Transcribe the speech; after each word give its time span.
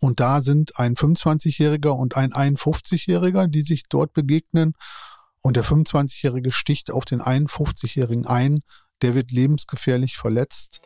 Und 0.00 0.20
da 0.20 0.40
sind 0.40 0.78
ein 0.78 0.94
25-Jähriger 0.94 1.90
und 1.90 2.16
ein 2.16 2.32
51-Jähriger, 2.32 3.48
die 3.48 3.62
sich 3.62 3.84
dort 3.88 4.12
begegnen. 4.12 4.74
Und 5.40 5.56
der 5.56 5.64
25-Jährige 5.64 6.52
sticht 6.52 6.90
auf 6.90 7.04
den 7.04 7.22
51-Jährigen 7.22 8.26
ein. 8.26 8.60
Der 9.02 9.14
wird 9.14 9.30
lebensgefährlich 9.30 10.16
verletzt. 10.16 10.80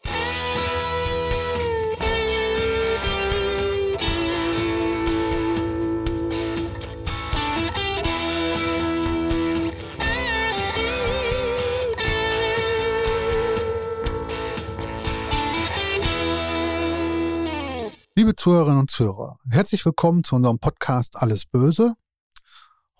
Liebe 18.30 18.36
Zuhörerinnen 18.36 18.78
und 18.78 18.90
Zuhörer, 18.92 19.40
herzlich 19.50 19.84
willkommen 19.84 20.22
zu 20.22 20.36
unserem 20.36 20.60
Podcast 20.60 21.16
Alles 21.16 21.46
Böse. 21.46 21.94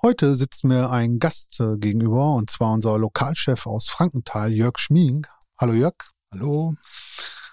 Heute 0.03 0.35
sitzt 0.35 0.65
mir 0.65 0.91
ein 0.91 1.21
Gast 1.21 1.61
äh, 1.61 1.77
gegenüber 1.77 2.35
und 2.35 2.51
zwar 2.51 2.73
unser 2.73 2.99
Lokalchef 2.99 3.65
aus 3.65 3.89
Frankenthal, 3.89 4.53
Jörg 4.53 4.77
Schmiing. 4.79 5.29
Hallo 5.57 5.73
Jörg. 5.73 5.95
Hallo. 6.33 6.75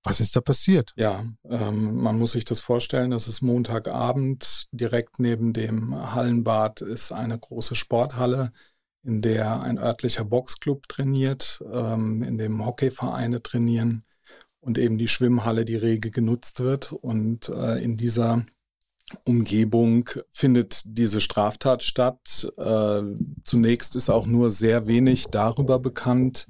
Was 0.05 0.21
ist 0.21 0.35
da 0.35 0.41
passiert? 0.41 0.93
Ja, 0.97 1.25
ähm, 1.49 1.97
man 1.97 2.19
muss 2.19 2.33
sich 2.33 2.45
das 2.45 2.61
vorstellen, 2.61 3.13
das 3.13 3.29
ist 3.29 3.41
Montagabend. 3.41 4.67
Direkt 4.73 5.21
neben 5.21 5.53
dem 5.53 5.95
Hallenbad 6.15 6.81
ist 6.81 7.13
eine 7.13 7.39
große 7.39 7.77
Sporthalle, 7.77 8.53
in 9.05 9.21
der 9.21 9.61
ein 9.61 9.79
örtlicher 9.79 10.25
Boxclub 10.25 10.89
trainiert, 10.89 11.63
ähm, 11.73 12.23
in 12.23 12.37
dem 12.37 12.67
Hockeyvereine 12.67 13.43
trainieren 13.43 14.05
und 14.61 14.77
eben 14.79 14.99
die 14.99 15.09
Schwimmhalle, 15.09 15.65
die 15.65 15.77
rege 15.77 16.11
genutzt 16.11 16.61
wird. 16.61 16.93
Und 16.93 17.49
äh, 17.49 17.83
in 17.83 17.97
dieser 17.97 18.45
Umgebung 19.25 20.09
findet 20.31 20.83
diese 20.85 21.21
Straftat 21.21 21.83
statt. 21.83 22.53
Äh, 22.57 23.03
zunächst 23.45 23.95
ist 23.95 24.09
auch 24.09 24.27
nur 24.27 24.51
sehr 24.51 24.87
wenig 24.87 25.27
darüber 25.27 25.79
bekannt, 25.79 26.47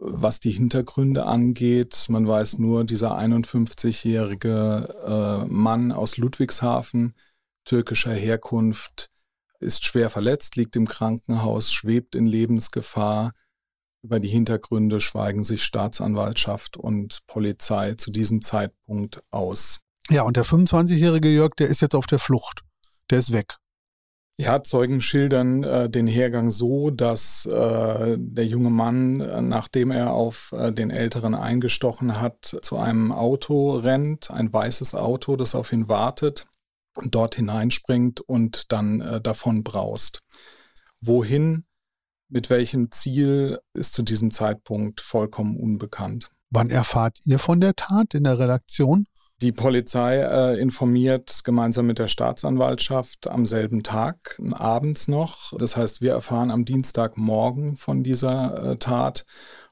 was 0.00 0.40
die 0.40 0.50
Hintergründe 0.50 1.26
angeht. 1.26 2.06
Man 2.08 2.26
weiß 2.26 2.58
nur, 2.58 2.84
dieser 2.84 3.18
51-jährige 3.18 5.44
äh, 5.46 5.48
Mann 5.52 5.92
aus 5.92 6.16
Ludwigshafen, 6.16 7.14
türkischer 7.64 8.14
Herkunft, 8.14 9.10
ist 9.60 9.84
schwer 9.84 10.08
verletzt, 10.08 10.56
liegt 10.56 10.74
im 10.74 10.88
Krankenhaus, 10.88 11.70
schwebt 11.70 12.14
in 12.14 12.26
Lebensgefahr. 12.26 13.32
Über 14.02 14.18
die 14.18 14.28
Hintergründe 14.28 15.00
schweigen 15.00 15.44
sich 15.44 15.62
Staatsanwaltschaft 15.62 16.78
und 16.78 17.20
Polizei 17.26 17.94
zu 17.94 18.10
diesem 18.10 18.40
Zeitpunkt 18.40 19.22
aus. 19.30 19.80
Ja, 20.08 20.22
und 20.22 20.38
der 20.38 20.46
25-jährige 20.46 21.28
Jörg, 21.28 21.54
der 21.56 21.68
ist 21.68 21.82
jetzt 21.82 21.94
auf 21.94 22.06
der 22.06 22.18
Flucht. 22.18 22.62
Der 23.10 23.18
ist 23.18 23.32
weg. 23.32 23.59
Ja, 24.36 24.62
Zeugen 24.62 25.02
schildern 25.02 25.64
äh, 25.64 25.90
den 25.90 26.06
Hergang 26.06 26.50
so, 26.50 26.90
dass 26.90 27.44
äh, 27.44 28.16
der 28.18 28.46
junge 28.46 28.70
Mann, 28.70 29.20
äh, 29.20 29.42
nachdem 29.42 29.90
er 29.90 30.14
auf 30.14 30.54
äh, 30.56 30.72
den 30.72 30.90
Älteren 30.90 31.34
eingestochen 31.34 32.20
hat, 32.20 32.56
zu 32.62 32.78
einem 32.78 33.12
Auto 33.12 33.76
rennt, 33.76 34.30
ein 34.30 34.50
weißes 34.50 34.94
Auto, 34.94 35.36
das 35.36 35.54
auf 35.54 35.72
ihn 35.72 35.88
wartet, 35.88 36.46
dort 37.04 37.34
hineinspringt 37.34 38.20
und 38.20 38.72
dann 38.72 39.02
äh, 39.02 39.20
davon 39.20 39.62
braust. 39.62 40.20
Wohin, 41.02 41.66
mit 42.28 42.48
welchem 42.48 42.90
Ziel, 42.90 43.58
ist 43.74 43.92
zu 43.92 44.02
diesem 44.02 44.30
Zeitpunkt 44.30 45.02
vollkommen 45.02 45.56
unbekannt. 45.56 46.30
Wann 46.50 46.70
erfahrt 46.70 47.20
ihr 47.26 47.38
von 47.38 47.60
der 47.60 47.76
Tat 47.76 48.14
in 48.14 48.24
der 48.24 48.38
Redaktion? 48.38 49.06
Die 49.42 49.52
Polizei 49.52 50.18
äh, 50.18 50.60
informiert 50.60 51.44
gemeinsam 51.44 51.86
mit 51.86 51.98
der 51.98 52.08
Staatsanwaltschaft 52.08 53.26
am 53.26 53.46
selben 53.46 53.82
Tag, 53.82 54.38
abends 54.52 55.08
noch. 55.08 55.56
Das 55.56 55.78
heißt, 55.78 56.02
wir 56.02 56.12
erfahren 56.12 56.50
am 56.50 56.66
Dienstagmorgen 56.66 57.76
von 57.76 58.02
dieser 58.02 58.72
äh, 58.72 58.76
Tat 58.76 59.24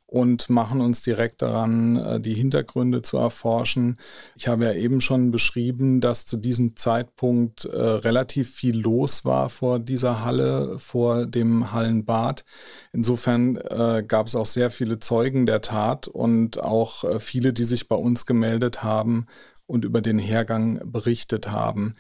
und 0.07 0.49
machen 0.49 0.81
uns 0.81 1.03
direkt 1.03 1.43
daran, 1.43 1.97
äh, 1.97 2.19
die 2.19 2.33
Hintergründe 2.33 3.03
zu 3.03 3.19
erforschen. 3.19 3.99
Ich 4.37 4.49
habe 4.49 4.65
ja 4.65 4.73
eben 4.73 5.03
schon 5.03 5.31
beschrieben, 5.31 6.01
dass 6.01 6.25
zu 6.25 6.39
diesem 6.39 6.77
Zeitpunkt 6.77 7.67
äh, 7.67 7.77
relativ 7.77 8.51
viel 8.51 8.81
los 8.81 9.27
war 9.27 9.51
vor 9.51 9.81
dieser 9.81 10.25
Halle, 10.25 10.79
vor 10.79 11.27
dem 11.27 11.73
Hallenbad. 11.73 12.47
Insofern 12.95 13.57
äh, 13.57 14.03
gab 14.09 14.29
es 14.29 14.35
auch 14.35 14.47
sehr 14.47 14.71
viele 14.71 14.99
Zeugen 14.99 15.45
der 15.45 15.61
Tat 15.61 16.09
und 16.09 16.59
auch 16.59 17.05
äh, 17.05 17.21
viele, 17.21 17.53
die 17.53 17.65
sich 17.65 17.87
bei 17.87 17.97
uns 17.97 18.25
gemeldet 18.25 18.83
haben 18.83 19.27
und 19.69 19.85
über 19.85 20.01
den 20.01 20.19
Hergang 20.19 20.81
berichtet 20.85 21.51
haben. 21.51 21.95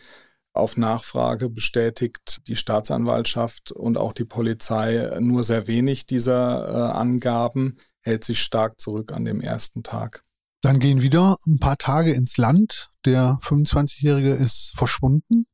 Auf 0.53 0.77
Nachfrage 0.77 1.51
bestätigt 1.51 2.41
die 2.49 2.57
Staatsanwaltschaft 2.57 3.71
und 3.71 3.97
auch 3.97 4.13
die 4.13 4.25
Polizei 4.25 5.17
nur 5.21 5.45
sehr 5.45 5.69
wenig 5.69 6.07
dieser 6.07 6.69
äh, 6.69 6.93
Angaben, 6.93 7.77
hält 8.01 8.25
sich 8.25 8.41
stark 8.41 8.81
zurück 8.81 9.13
an 9.13 9.25
dem 9.25 9.41
ersten 9.41 9.83
Tag. 9.83 10.25
Dann 10.63 10.81
gehen 10.81 11.03
wieder 11.03 11.37
ein 11.47 11.61
paar 11.61 11.77
Tage 11.77 12.13
ins 12.13 12.37
Land. 12.39 12.91
Der 13.05 13.39
25-Jährige 13.43 14.33
ist 14.33 14.73
verschwunden 14.77 15.47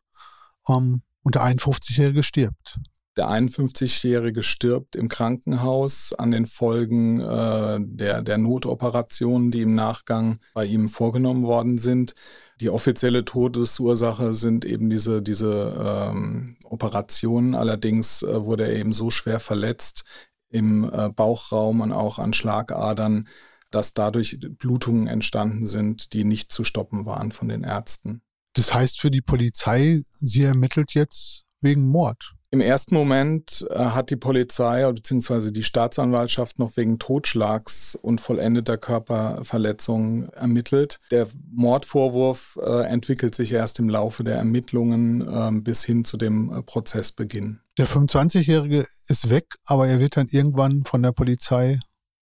um, 0.63 1.03
und 1.23 1.35
der 1.35 1.43
51-Jährige 1.43 2.23
stirbt. 2.23 2.79
Der 3.17 3.29
51-Jährige 3.29 4.43
stirbt 4.43 4.97
im 4.97 5.09
Krankenhaus 5.09 6.13
an 6.13 6.33
den 6.33 6.47
Folgen 6.47 7.21
äh, 7.21 7.79
der, 7.81 8.23
der 8.23 8.39
Notoperationen, 8.39 9.53
die 9.53 9.63
im 9.63 9.77
Nachgang 9.77 10.41
bei 10.53 10.65
ihm 10.65 10.89
vorgenommen 10.89 11.45
worden 11.45 11.79
sind. 11.79 12.15
Die 12.61 12.71
offizielle 12.71 13.25
Todesursache 13.25 14.35
sind 14.35 14.65
eben 14.65 14.91
diese, 14.91 15.23
diese 15.23 16.11
ähm, 16.11 16.57
Operationen. 16.65 17.55
Allerdings 17.55 18.23
äh, 18.23 18.45
wurde 18.45 18.67
er 18.67 18.75
eben 18.75 18.93
so 18.93 19.11
schwer 19.11 19.39
verletzt 19.39 20.05
im 20.49 20.85
äh, 20.85 21.09
Bauchraum 21.11 21.83
und 21.83 21.93
auch 21.93 22.19
an 22.19 22.33
Schlagadern, 22.33 23.29
dass 23.71 23.95
dadurch 23.95 24.39
Blutungen 24.41 25.07
entstanden 25.07 25.67
sind, 25.67 26.13
die 26.13 26.25
nicht 26.25 26.51
zu 26.51 26.65
stoppen 26.65 27.07
waren 27.07 27.31
von 27.31 27.49
den 27.49 27.63
Ärzten. 27.63 28.23
Das 28.55 28.75
heißt 28.75 29.01
für 29.01 29.11
die 29.11 29.21
Polizei, 29.21 30.01
sie 30.11 30.43
ermittelt 30.43 30.95
jetzt 30.95 31.45
wegen 31.61 31.87
Mord. 31.89 32.35
Im 32.55 32.61
ersten 32.61 32.95
Moment 32.95 33.67
äh, 33.69 33.77
hat 33.77 34.11
die 34.11 34.17
Polizei 34.17 34.89
bzw. 34.89 35.51
die 35.51 35.65
Staatsanwaltschaft 35.65 36.61
noch 36.61 36.77
wegen 36.77 37.01
Totschlags 37.01 37.99
und 38.01 38.21
vollendeter 38.21 38.77
Körperverletzung 38.77 40.29
ermittelt. 40.29 41.01
Der 41.11 41.27
Mordvorwurf 41.51 42.57
äh, 42.65 42.85
entwickelt 42.85 43.35
sich 43.35 43.51
erst 43.51 43.81
im 43.81 43.89
Laufe 43.89 44.23
der 44.23 44.37
Ermittlungen 44.37 45.21
äh, 45.23 45.51
bis 45.63 45.83
hin 45.83 46.05
zu 46.05 46.17
dem 46.17 46.49
äh, 46.49 46.63
Prozessbeginn. 46.63 47.59
Der 47.77 47.89
25-Jährige 47.89 48.87
ist 49.09 49.31
weg, 49.31 49.57
aber 49.67 49.89
er 49.89 49.99
wird 49.99 50.17
dann 50.17 50.29
irgendwann 50.31 50.85
von 50.85 51.03
der 51.03 51.11
Polizei 51.11 51.81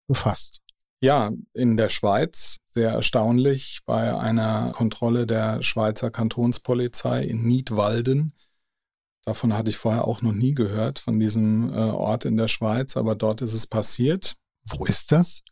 gefasst. 0.08 0.62
Ja, 1.02 1.30
in 1.52 1.76
der 1.76 1.90
Schweiz, 1.90 2.56
sehr 2.68 2.92
erstaunlich, 2.92 3.80
bei 3.84 4.16
einer 4.16 4.72
Kontrolle 4.72 5.26
der 5.26 5.62
Schweizer 5.62 6.10
Kantonspolizei 6.10 7.22
in 7.22 7.42
Niedwalden 7.42 8.32
Davon 9.24 9.52
hatte 9.56 9.70
ich 9.70 9.76
vorher 9.76 10.06
auch 10.06 10.22
noch 10.22 10.32
nie 10.32 10.52
gehört, 10.52 10.98
von 10.98 11.20
diesem 11.20 11.70
äh, 11.70 11.76
Ort 11.76 12.24
in 12.24 12.36
der 12.36 12.48
Schweiz, 12.48 12.96
aber 12.96 13.14
dort 13.14 13.40
ist 13.40 13.52
es 13.52 13.66
passiert. 13.66 14.36
Wo 14.76 14.84
ist 14.84 15.12
das? 15.12 15.42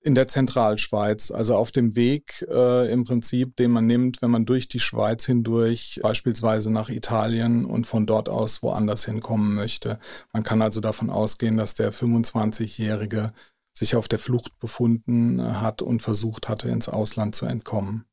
In 0.00 0.14
der 0.14 0.28
Zentralschweiz, 0.28 1.30
also 1.30 1.56
auf 1.56 1.70
dem 1.70 1.96
Weg 1.96 2.46
äh, 2.50 2.90
im 2.90 3.04
Prinzip, 3.04 3.56
den 3.56 3.70
man 3.70 3.86
nimmt, 3.86 4.22
wenn 4.22 4.30
man 4.30 4.46
durch 4.46 4.68
die 4.68 4.80
Schweiz 4.80 5.24
hindurch, 5.26 6.00
beispielsweise 6.02 6.70
nach 6.70 6.88
Italien 6.88 7.64
und 7.64 7.86
von 7.86 8.06
dort 8.06 8.28
aus 8.28 8.62
woanders 8.62 9.04
hinkommen 9.04 9.54
möchte. 9.54 9.98
Man 10.32 10.42
kann 10.42 10.62
also 10.62 10.80
davon 10.80 11.10
ausgehen, 11.10 11.56
dass 11.56 11.74
der 11.74 11.92
25-Jährige 11.92 13.32
sich 13.76 13.96
auf 13.96 14.08
der 14.08 14.18
Flucht 14.18 14.58
befunden 14.58 15.60
hat 15.60 15.82
und 15.82 16.02
versucht 16.02 16.48
hatte, 16.48 16.68
ins 16.68 16.88
Ausland 16.88 17.34
zu 17.34 17.46
entkommen. 17.46 18.04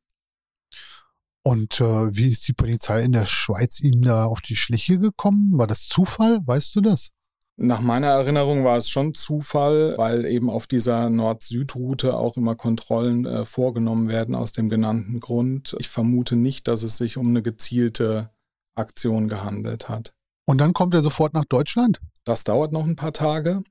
Und 1.43 1.81
äh, 1.81 2.15
wie 2.15 2.31
ist 2.31 2.47
die 2.47 2.53
Polizei 2.53 3.01
in 3.01 3.13
der 3.13 3.25
Schweiz 3.25 3.79
ihm 3.79 4.01
da 4.01 4.25
auf 4.25 4.41
die 4.41 4.55
Schliche 4.55 4.99
gekommen? 4.99 5.57
War 5.57 5.67
das 5.67 5.88
Zufall? 5.88 6.38
Weißt 6.45 6.75
du 6.75 6.81
das? 6.81 7.09
Nach 7.57 7.81
meiner 7.81 8.07
Erinnerung 8.07 8.63
war 8.63 8.77
es 8.77 8.89
schon 8.89 9.13
Zufall, 9.13 9.95
weil 9.97 10.25
eben 10.25 10.49
auf 10.49 10.67
dieser 10.67 11.09
Nord-Süd-Route 11.09 12.15
auch 12.15 12.38
immer 12.38 12.55
Kontrollen 12.55 13.25
äh, 13.25 13.45
vorgenommen 13.45 14.07
werden 14.07 14.35
aus 14.35 14.51
dem 14.51 14.69
genannten 14.69 15.19
Grund. 15.19 15.75
Ich 15.79 15.89
vermute 15.89 16.35
nicht, 16.35 16.67
dass 16.67 16.81
es 16.81 16.97
sich 16.97 17.17
um 17.17 17.27
eine 17.27 17.41
gezielte 17.41 18.31
Aktion 18.73 19.27
gehandelt 19.27 19.89
hat. 19.89 20.13
Und 20.45 20.59
dann 20.59 20.73
kommt 20.73 20.94
er 20.94 21.01
sofort 21.01 21.33
nach 21.33 21.45
Deutschland? 21.45 22.01
Das 22.23 22.44
dauert 22.44 22.71
noch 22.71 22.85
ein 22.85 22.95
paar 22.95 23.13
Tage. 23.13 23.63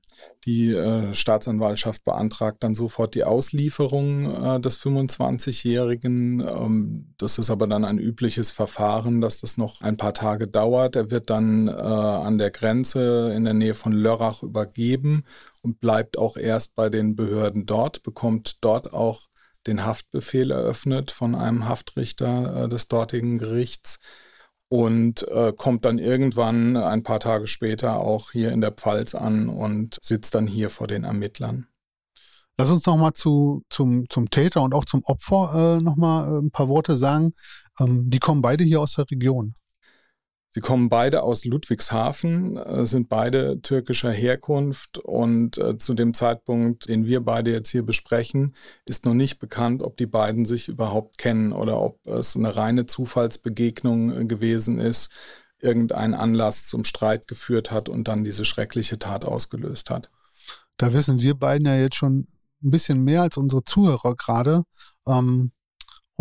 Die 0.45 0.71
äh, 0.71 1.13
Staatsanwaltschaft 1.13 2.03
beantragt 2.03 2.63
dann 2.63 2.73
sofort 2.73 3.13
die 3.13 3.23
Auslieferung 3.23 4.25
äh, 4.25 4.59
des 4.59 4.79
25-Jährigen. 4.79 6.39
Ähm, 6.39 7.13
das 7.17 7.37
ist 7.37 7.51
aber 7.51 7.67
dann 7.67 7.85
ein 7.85 7.99
übliches 7.99 8.49
Verfahren, 8.49 9.21
dass 9.21 9.39
das 9.39 9.57
noch 9.57 9.81
ein 9.81 9.97
paar 9.97 10.15
Tage 10.15 10.47
dauert. 10.47 10.95
Er 10.95 11.11
wird 11.11 11.29
dann 11.29 11.67
äh, 11.67 11.71
an 11.71 12.39
der 12.39 12.49
Grenze 12.49 13.31
in 13.35 13.43
der 13.43 13.53
Nähe 13.53 13.75
von 13.75 13.93
Lörrach 13.93 14.41
übergeben 14.41 15.25
und 15.61 15.79
bleibt 15.79 16.17
auch 16.17 16.37
erst 16.37 16.75
bei 16.75 16.89
den 16.89 17.15
Behörden 17.15 17.67
dort, 17.67 18.01
bekommt 18.01 18.63
dort 18.63 18.93
auch 18.93 19.27
den 19.67 19.85
Haftbefehl 19.85 20.49
eröffnet 20.49 21.11
von 21.11 21.35
einem 21.35 21.67
Haftrichter 21.67 22.63
äh, 22.63 22.69
des 22.69 22.87
dortigen 22.87 23.37
Gerichts 23.37 23.99
und 24.71 25.27
äh, 25.27 25.51
kommt 25.51 25.83
dann 25.83 25.99
irgendwann 25.99 26.77
ein 26.77 27.03
paar 27.03 27.19
Tage 27.19 27.45
später 27.47 27.97
auch 27.97 28.31
hier 28.31 28.53
in 28.53 28.61
der 28.61 28.71
Pfalz 28.71 29.15
an 29.15 29.49
und 29.49 29.97
sitzt 30.01 30.33
dann 30.33 30.47
hier 30.47 30.69
vor 30.69 30.87
den 30.87 31.03
Ermittlern. 31.03 31.67
Lass 32.57 32.71
uns 32.71 32.85
nochmal 32.85 33.11
zu, 33.11 33.63
zum, 33.69 34.07
zum 34.07 34.29
Täter 34.29 34.61
und 34.61 34.73
auch 34.73 34.85
zum 34.85 35.03
Opfer 35.03 35.77
äh, 35.77 35.83
nochmal 35.83 36.25
äh, 36.25 36.39
ein 36.39 36.51
paar 36.51 36.69
Worte 36.69 36.95
sagen. 36.95 37.33
Ähm, 37.81 38.09
die 38.09 38.19
kommen 38.19 38.41
beide 38.41 38.63
hier 38.63 38.79
aus 38.79 38.93
der 38.93 39.11
Region. 39.11 39.55
Sie 40.53 40.59
kommen 40.59 40.89
beide 40.89 41.23
aus 41.23 41.45
Ludwigshafen, 41.45 42.57
äh, 42.57 42.85
sind 42.85 43.07
beide 43.07 43.61
türkischer 43.61 44.11
Herkunft 44.11 44.97
und 44.97 45.57
äh, 45.57 45.77
zu 45.77 45.93
dem 45.93 46.13
Zeitpunkt, 46.13 46.89
den 46.89 47.05
wir 47.05 47.23
beide 47.23 47.51
jetzt 47.51 47.69
hier 47.69 47.83
besprechen, 47.83 48.55
ist 48.85 49.05
noch 49.05 49.13
nicht 49.13 49.39
bekannt, 49.39 49.81
ob 49.81 49.95
die 49.95 50.07
beiden 50.07 50.45
sich 50.45 50.67
überhaupt 50.67 51.17
kennen 51.17 51.53
oder 51.53 51.79
ob 51.79 52.05
es 52.05 52.35
eine 52.35 52.55
reine 52.55 52.85
Zufallsbegegnung 52.85 54.11
äh, 54.11 54.25
gewesen 54.25 54.81
ist, 54.81 55.11
irgendein 55.59 56.13
Anlass 56.13 56.67
zum 56.67 56.83
Streit 56.83 57.27
geführt 57.27 57.71
hat 57.71 57.87
und 57.87 58.09
dann 58.09 58.25
diese 58.25 58.43
schreckliche 58.43 58.99
Tat 58.99 59.23
ausgelöst 59.23 59.89
hat. 59.89 60.09
Da 60.75 60.91
wissen 60.91 61.21
wir 61.21 61.35
beiden 61.35 61.65
ja 61.65 61.77
jetzt 61.77 61.95
schon 61.95 62.27
ein 62.63 62.71
bisschen 62.71 63.03
mehr 63.03 63.21
als 63.21 63.37
unsere 63.37 63.63
Zuhörer 63.63 64.15
gerade. 64.15 64.63
Ähm, 65.07 65.51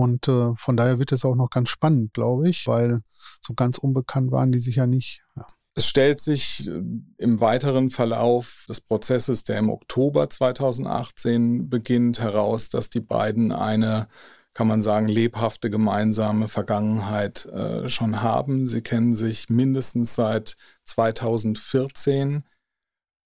und 0.01 0.29
äh, 0.29 0.55
von 0.57 0.77
daher 0.77 0.99
wird 0.99 1.13
es 1.13 1.27
auch 1.27 1.35
noch 1.35 1.51
ganz 1.51 1.69
spannend, 1.69 2.15
glaube 2.15 2.49
ich, 2.49 2.67
weil 2.67 3.03
so 3.43 3.53
ganz 3.53 3.77
unbekannt 3.77 4.33
waren 4.33 4.51
die 4.51 4.59
sich 4.59 4.77
ja 4.77 4.87
nicht. 4.87 5.23
Ja. 5.37 5.47
Es 5.75 5.87
stellt 5.87 6.23
sich 6.23 6.69
äh, 6.69 6.83
im 7.19 7.41
weiteren 7.41 7.91
Verlauf 7.91 8.65
des 8.67 8.81
Prozesses, 8.81 9.45
der 9.45 9.59
im 9.59 9.69
Oktober 9.69 10.31
2018 10.31 11.69
beginnt, 11.69 12.19
heraus, 12.19 12.71
dass 12.71 12.89
die 12.89 13.03
beiden 13.03 13.53
eine, 13.53 14.09
kann 14.55 14.67
man 14.67 14.81
sagen, 14.81 15.07
lebhafte 15.07 15.69
gemeinsame 15.69 16.49
Vergangenheit 16.49 17.45
äh, 17.47 17.91
schon 17.91 18.23
haben. 18.23 18.67
Sie 18.67 18.81
kennen 18.81 19.13
sich 19.13 19.51
mindestens 19.51 20.15
seit 20.15 20.57
2014 20.85 22.45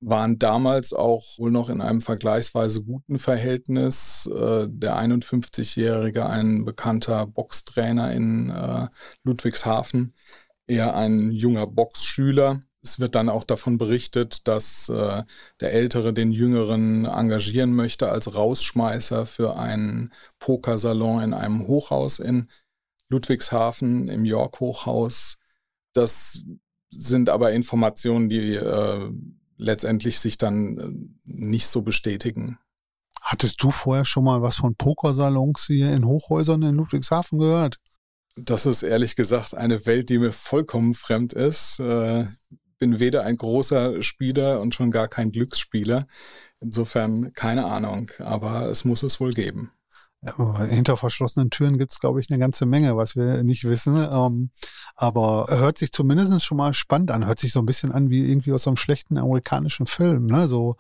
waren 0.05 0.39
damals 0.39 0.93
auch 0.93 1.39
wohl 1.39 1.51
noch 1.51 1.69
in 1.69 1.81
einem 1.81 2.01
vergleichsweise 2.01 2.85
guten 2.85 3.19
Verhältnis. 3.19 4.27
Äh, 4.27 4.67
der 4.69 4.99
51-Jährige, 4.99 6.27
ein 6.27 6.65
bekannter 6.65 7.27
Boxtrainer 7.27 8.12
in 8.12 8.51
äh, 8.51 8.89
Ludwigshafen, 9.23 10.15
eher 10.67 10.95
ein 10.95 11.31
junger 11.33 11.67
Boxschüler. 11.67 12.61
Es 12.83 13.01
wird 13.01 13.15
dann 13.15 13.31
auch 13.31 13.45
davon 13.45 13.79
berichtet, 13.79 14.47
dass 14.47 14.91
äh, 14.91 15.23
der 15.61 15.73
Ältere 15.73 16.12
den 16.12 16.33
Jüngeren 16.33 17.06
engagieren 17.06 17.73
möchte 17.73 18.11
als 18.11 18.35
Rausschmeißer 18.35 19.25
für 19.25 19.56
einen 19.56 20.12
Pokersalon 20.39 21.23
in 21.23 21.35
einem 21.35 21.67
Hochhaus 21.67 22.19
in 22.19 22.51
Ludwigshafen, 23.09 24.09
im 24.11 24.27
York 24.27 24.61
Hochhaus. 24.61 25.39
Das 25.95 26.43
sind 26.91 27.31
aber 27.31 27.53
Informationen, 27.53 28.29
die 28.29 28.55
äh, 28.55 29.11
letztendlich 29.56 30.21
sich 30.21 30.39
dann 30.39 30.79
äh, 30.79 31.11
nicht 31.25 31.67
so 31.67 31.83
bestätigen. 31.83 32.59
Hattest 33.23 33.62
du 33.62 33.71
vorher 33.71 34.05
schon 34.05 34.25
mal 34.25 34.43
was 34.43 34.56
von 34.56 34.77
Pokersalons 34.77 35.65
hier 35.67 35.93
in 35.93 36.05
Hochhäusern 36.05 36.62
in 36.62 36.75
Ludwigshafen 36.75 37.39
gehört? 37.39 37.79
Das 38.37 38.67
ist 38.67 38.83
ehrlich 38.83 39.17
gesagt 39.17 39.55
eine 39.55 39.87
Welt, 39.87 40.11
die 40.11 40.19
mir 40.19 40.33
vollkommen 40.33 40.95
fremd 40.95 41.33
ist. 41.33 41.79
Äh, 41.79 42.27
bin 42.79 42.99
weder 42.99 43.23
ein 43.23 43.37
großer 43.37 44.03
Spieler 44.03 44.61
und 44.61 44.75
schon 44.75 44.91
gar 44.91 45.09
kein 45.09 45.31
Glücksspieler. 45.31 46.06
Insofern 46.61 47.33
keine 47.33 47.67
Ahnung, 47.67 48.11
aber 48.19 48.67
es 48.67 48.85
muss 48.85 49.03
es 49.03 49.21
wohl 49.21 49.33
geben. 49.33 49.71
Hinter 50.69 50.97
verschlossenen 50.97 51.50
Türen 51.50 51.76
gibt 51.76 51.93
es, 51.93 51.99
glaube 51.99 52.21
ich, 52.21 52.31
eine 52.31 52.38
ganze 52.38 52.67
Menge, 52.67 52.96
was 52.96 53.15
wir 53.15 53.43
nicht 53.43 53.65
wissen. 53.65 53.96
Ähm, 54.10 54.51
aber 54.96 55.46
hört 55.49 55.79
sich 55.79 55.93
zumindest 55.93 56.43
schon 56.44 56.56
mal 56.56 56.72
spannend 56.72 57.10
an. 57.10 57.27
Hört 57.27 57.39
sich 57.39 57.53
so 57.53 57.60
ein 57.60 57.67
bisschen 57.67 57.93
an 57.93 58.10
wie 58.10 58.29
irgendwie 58.29 58.53
aus 58.53 58.63
so 58.63 58.70
einem 58.70 58.77
schlechten 58.77 59.19
amerikanischen 59.19 59.87
Film. 59.87 60.27
Ne? 60.27 60.49
So, 60.49 60.77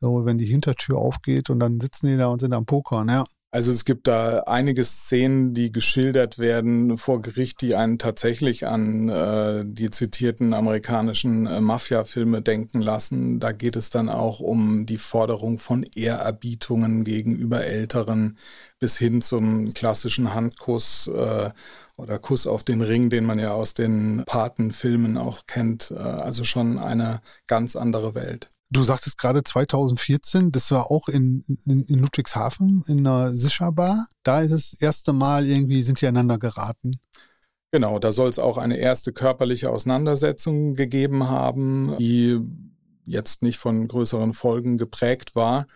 so, 0.00 0.24
wenn 0.24 0.38
die 0.38 0.46
Hintertür 0.46 0.98
aufgeht 0.98 1.50
und 1.50 1.60
dann 1.60 1.80
sitzen 1.80 2.06
die 2.06 2.16
da 2.16 2.26
und 2.28 2.40
sind 2.40 2.54
am 2.54 2.66
Pokern. 2.66 3.08
Ja. 3.08 3.26
Also 3.50 3.72
es 3.72 3.86
gibt 3.86 4.06
da 4.06 4.40
einige 4.40 4.84
Szenen, 4.84 5.54
die 5.54 5.72
geschildert 5.72 6.38
werden 6.38 6.98
vor 6.98 7.22
Gericht, 7.22 7.62
die 7.62 7.74
einen 7.74 7.98
tatsächlich 7.98 8.66
an 8.66 9.08
äh, 9.08 9.64
die 9.66 9.90
zitierten 9.90 10.52
amerikanischen 10.52 11.46
äh, 11.46 11.58
Mafia-Filme 11.58 12.42
denken 12.42 12.82
lassen. 12.82 13.40
Da 13.40 13.52
geht 13.52 13.76
es 13.76 13.88
dann 13.88 14.10
auch 14.10 14.40
um 14.40 14.84
die 14.84 14.98
Forderung 14.98 15.58
von 15.58 15.82
Ehrerbietungen 15.94 17.04
gegenüber 17.04 17.64
Älteren 17.64 18.36
bis 18.80 18.98
hin 18.98 19.22
zum 19.22 19.72
klassischen 19.72 20.34
Handkuss 20.34 21.06
äh, 21.08 21.50
oder 21.96 22.18
Kuss 22.18 22.46
auf 22.46 22.64
den 22.64 22.82
Ring, 22.82 23.08
den 23.08 23.24
man 23.24 23.38
ja 23.38 23.52
aus 23.52 23.72
den 23.72 24.24
Patenfilmen 24.26 25.16
auch 25.16 25.46
kennt. 25.46 25.90
Äh, 25.90 25.94
also 25.94 26.44
schon 26.44 26.78
eine 26.78 27.22
ganz 27.46 27.76
andere 27.76 28.14
Welt. 28.14 28.50
Du 28.70 28.82
sagtest 28.84 29.16
gerade 29.16 29.42
2014, 29.42 30.52
das 30.52 30.70
war 30.70 30.90
auch 30.90 31.08
in, 31.08 31.44
in, 31.64 31.80
in 31.80 31.98
Ludwigshafen 32.00 32.84
in 32.86 33.06
einer 33.06 33.34
Sischa-Bar. 33.34 34.08
Da 34.22 34.42
ist 34.42 34.52
es 34.52 34.70
das 34.72 34.82
erste 34.82 35.12
Mal 35.14 35.46
irgendwie, 35.46 35.82
sind 35.82 36.00
die 36.00 36.06
einander 36.06 36.38
geraten. 36.38 37.00
Genau, 37.70 37.98
da 37.98 38.12
soll 38.12 38.28
es 38.28 38.38
auch 38.38 38.58
eine 38.58 38.76
erste 38.76 39.12
körperliche 39.12 39.70
Auseinandersetzung 39.70 40.74
gegeben 40.74 41.28
haben, 41.28 41.96
die 41.98 42.40
jetzt 43.06 43.42
nicht 43.42 43.58
von 43.58 43.88
größeren 43.88 44.34
Folgen 44.34 44.76
geprägt 44.76 45.34
war. 45.34 45.66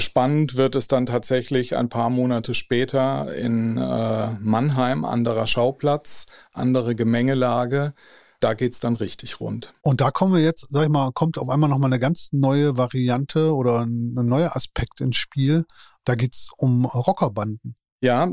Spannend 0.00 0.54
wird 0.54 0.76
es 0.76 0.86
dann 0.86 1.06
tatsächlich 1.06 1.76
ein 1.76 1.88
paar 1.88 2.08
Monate 2.08 2.54
später 2.54 3.34
in 3.34 3.76
äh, 3.76 4.30
Mannheim, 4.40 5.04
anderer 5.04 5.48
Schauplatz, 5.48 6.26
andere 6.52 6.94
Gemengelage 6.94 7.94
da 8.40 8.54
geht 8.54 8.72
es 8.72 8.80
dann 8.80 8.96
richtig 8.96 9.40
rund. 9.40 9.72
Und 9.82 10.00
da 10.00 10.10
kommen 10.10 10.32
wir 10.34 10.40
jetzt, 10.40 10.66
sag 10.70 10.84
ich 10.84 10.88
mal, 10.88 11.12
kommt 11.12 11.38
auf 11.38 11.48
einmal 11.48 11.68
nochmal 11.68 11.90
eine 11.90 11.98
ganz 11.98 12.28
neue 12.32 12.76
Variante 12.76 13.54
oder 13.54 13.80
ein 13.80 14.14
neuer 14.14 14.54
Aspekt 14.54 15.00
ins 15.00 15.16
Spiel. 15.16 15.64
Da 16.04 16.14
geht 16.14 16.34
es 16.34 16.50
um 16.56 16.84
Rockerbanden. 16.84 17.76
Ja, 18.00 18.30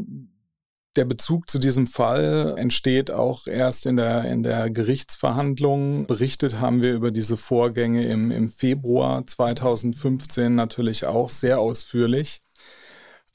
Der 0.96 1.06
Bezug 1.06 1.50
zu 1.50 1.60
diesem 1.60 1.88
Fall 1.88 2.56
entsteht 2.58 3.12
auch 3.12 3.48
erst 3.48 3.86
in 3.86 3.98
der, 3.98 4.26
in 4.26 4.44
der 4.44 4.70
Gerichtsverhandlung. 4.70 6.08
Berichtet 6.08 6.62
haben 6.62 6.82
wir 6.82 6.94
über 6.94 7.12
diese 7.12 7.36
Vorgänge 7.36 8.06
im, 8.08 8.32
im 8.32 8.48
Februar 8.48 9.28
2015 9.28 10.56
natürlich 10.56 11.06
auch 11.06 11.30
sehr 11.30 11.60
ausführlich. 11.60 12.45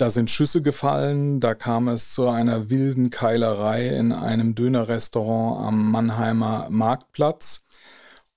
Da 0.00 0.08
sind 0.08 0.30
Schüsse 0.30 0.62
gefallen, 0.62 1.40
da 1.40 1.54
kam 1.54 1.86
es 1.88 2.10
zu 2.12 2.26
einer 2.26 2.70
wilden 2.70 3.10
Keilerei 3.10 3.88
in 3.88 4.12
einem 4.12 4.54
Dönerrestaurant 4.54 5.68
am 5.68 5.90
Mannheimer 5.90 6.68
Marktplatz. 6.70 7.66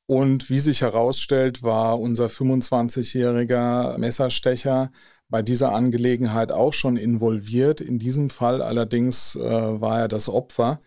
Und 0.06 0.50
wie 0.50 0.60
sich 0.60 0.82
herausstellt, 0.82 1.64
war 1.64 2.02
unser 2.02 2.26
25-jähriger 2.26 3.98
Messerstecher 3.98 4.92
bei 5.30 5.42
dieser 5.42 5.74
Angelegenheit 5.74 6.52
auch 6.52 6.74
schon 6.74 6.98
involviert. 6.98 7.80
In 7.80 7.98
diesem 7.98 8.30
Fall 8.30 8.62
allerdings 8.62 9.38
äh, 9.38 9.42
war 9.42 10.02
er 10.02 10.08
das 10.10 10.28
Opfer. 10.28 10.82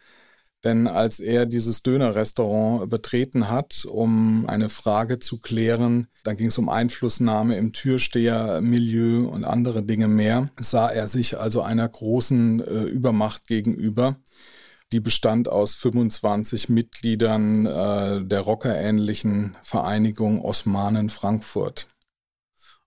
Denn 0.67 0.89
als 0.89 1.21
er 1.21 1.47
dieses 1.47 1.85
Dönerrestaurant 1.85 2.91
betreten 2.91 3.49
hat, 3.49 3.87
um 3.89 4.49
eine 4.49 4.69
Frage 4.69 5.21
zu 5.21 5.39
klären, 5.39 6.09
da 6.25 6.33
ging 6.33 6.49
es 6.49 6.59
um 6.59 6.69
Einflussnahme 6.69 7.57
im 7.57 7.73
Türstehermilieu 7.73 9.29
und 9.29 9.45
andere 9.45 9.85
Dinge 9.85 10.09
mehr, 10.09 10.49
sah 10.59 10.89
er 10.89 11.07
sich 11.07 11.39
also 11.39 11.63
einer 11.63 11.89
großen 11.89 12.59
äh, 12.59 12.83
Übermacht 12.83 13.47
gegenüber. 13.47 14.17
Die 14.91 14.99
bestand 14.99 15.49
aus 15.49 15.75
25 15.75 16.69
Mitgliedern 16.69 17.67
äh, 17.67 18.25
der 18.25 18.41
rockerähnlichen 18.41 19.57
Vereinigung 19.63 20.43
Osmanen 20.43 21.11
Frankfurt. 21.11 21.91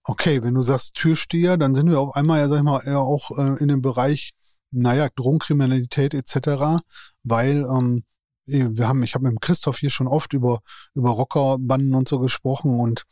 Okay, 0.03 0.43
wenn 0.43 0.53
du 0.53 0.63
sagst 0.63 0.95
Türsteher, 0.95 1.55
dann 1.55 1.75
sind 1.75 1.89
wir 1.89 2.01
auf 2.01 2.13
einmal 2.13 2.39
ja, 2.39 2.49
sag 2.49 2.57
ich 2.57 2.63
mal, 2.63 2.81
eher 2.85 2.99
auch 2.99 3.31
äh, 3.37 3.63
in 3.63 3.69
dem 3.69 3.81
Bereich, 3.81 4.33
naja, 4.71 5.09
Drogenkriminalität 5.15 6.13
etc., 6.13 6.81
weil 7.23 7.65
ähm, 7.69 8.03
eh, 8.47 8.67
wir 8.71 8.87
haben, 8.87 9.03
ich 9.03 9.15
habe 9.15 9.29
mit 9.29 9.41
Christoph 9.41 9.79
hier 9.79 9.89
schon 9.89 10.07
oft 10.07 10.33
über, 10.33 10.61
über 10.93 11.11
Rockerbanden 11.11 11.95
und 11.95 12.07
so 12.07 12.19
gesprochen 12.19 12.73
und 12.75 13.05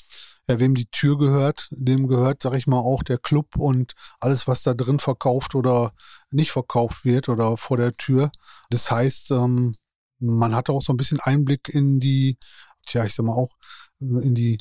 ja, 0.50 0.60
wem 0.60 0.76
die 0.76 0.88
Tür 0.88 1.18
gehört, 1.18 1.68
dem 1.72 2.08
gehört, 2.08 2.42
sag 2.42 2.54
ich 2.54 2.68
mal, 2.68 2.80
auch 2.80 3.04
der 3.04 3.18
Club 3.18 3.58
und 3.58 3.94
alles, 4.20 4.48
was 4.48 4.64
da 4.64 4.74
drin 4.74 5.00
verkauft 5.00 5.56
oder 5.56 5.94
nicht 6.32 6.52
verkauft 6.52 7.04
wird 7.06 7.28
oder 7.30 7.58
vor 7.58 7.78
der 7.78 7.96
Tür. 7.96 8.32
Das 8.70 8.90
heißt, 8.90 9.32
ähm, 9.32 9.76
man 10.20 10.56
hat 10.56 10.70
auch 10.70 10.82
so 10.82 10.94
ein 10.94 10.98
bisschen 10.98 11.20
Einblick 11.20 11.70
in 11.70 12.00
die, 12.00 12.38
tja, 12.84 13.06
ich 13.06 13.14
sag 13.14 13.26
mal 13.26 13.34
auch, 13.34 13.56
in 14.00 14.36
die, 14.36 14.60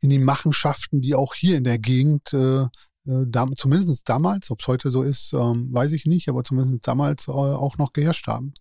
in 0.00 0.10
die 0.10 0.18
Machenschaften, 0.18 1.00
die 1.00 1.14
auch 1.14 1.34
hier 1.34 1.56
in 1.56 1.64
der 1.64 1.78
Gegend, 1.78 2.32
äh, 2.32 2.62
äh 2.62 2.68
da, 3.04 3.48
zumindest 3.56 4.08
damals, 4.08 4.50
ob 4.50 4.60
es 4.60 4.66
heute 4.66 4.90
so 4.90 5.02
ist, 5.02 5.32
ähm, 5.34 5.68
weiß 5.72 5.92
ich 5.92 6.06
nicht, 6.06 6.28
aber 6.28 6.42
zumindest 6.42 6.86
damals 6.86 7.28
äh, 7.28 7.32
auch 7.32 7.76
noch 7.78 7.92
geherrscht 7.92 8.26
haben. 8.26 8.54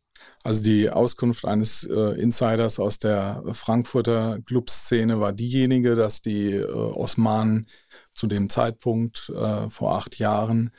Also 0.44 0.62
die 0.62 0.90
Auskunft 0.90 1.46
eines 1.46 1.84
äh, 1.84 2.20
Insiders 2.20 2.80
aus 2.80 3.00
der 3.00 3.44
Frankfurter 3.52 4.40
Clubszene 4.46 5.20
war 5.20 5.34
diejenige, 5.34 5.96
dass 5.96 6.22
die 6.22 6.54
äh, 6.54 6.66
Osmanen 6.66 7.68
zu 8.14 8.28
dem 8.28 8.50
Zeitpunkt 8.50 9.32
äh, 9.36 9.70
vor 9.70 9.96
acht 9.96 10.18
Jahren 10.20 10.72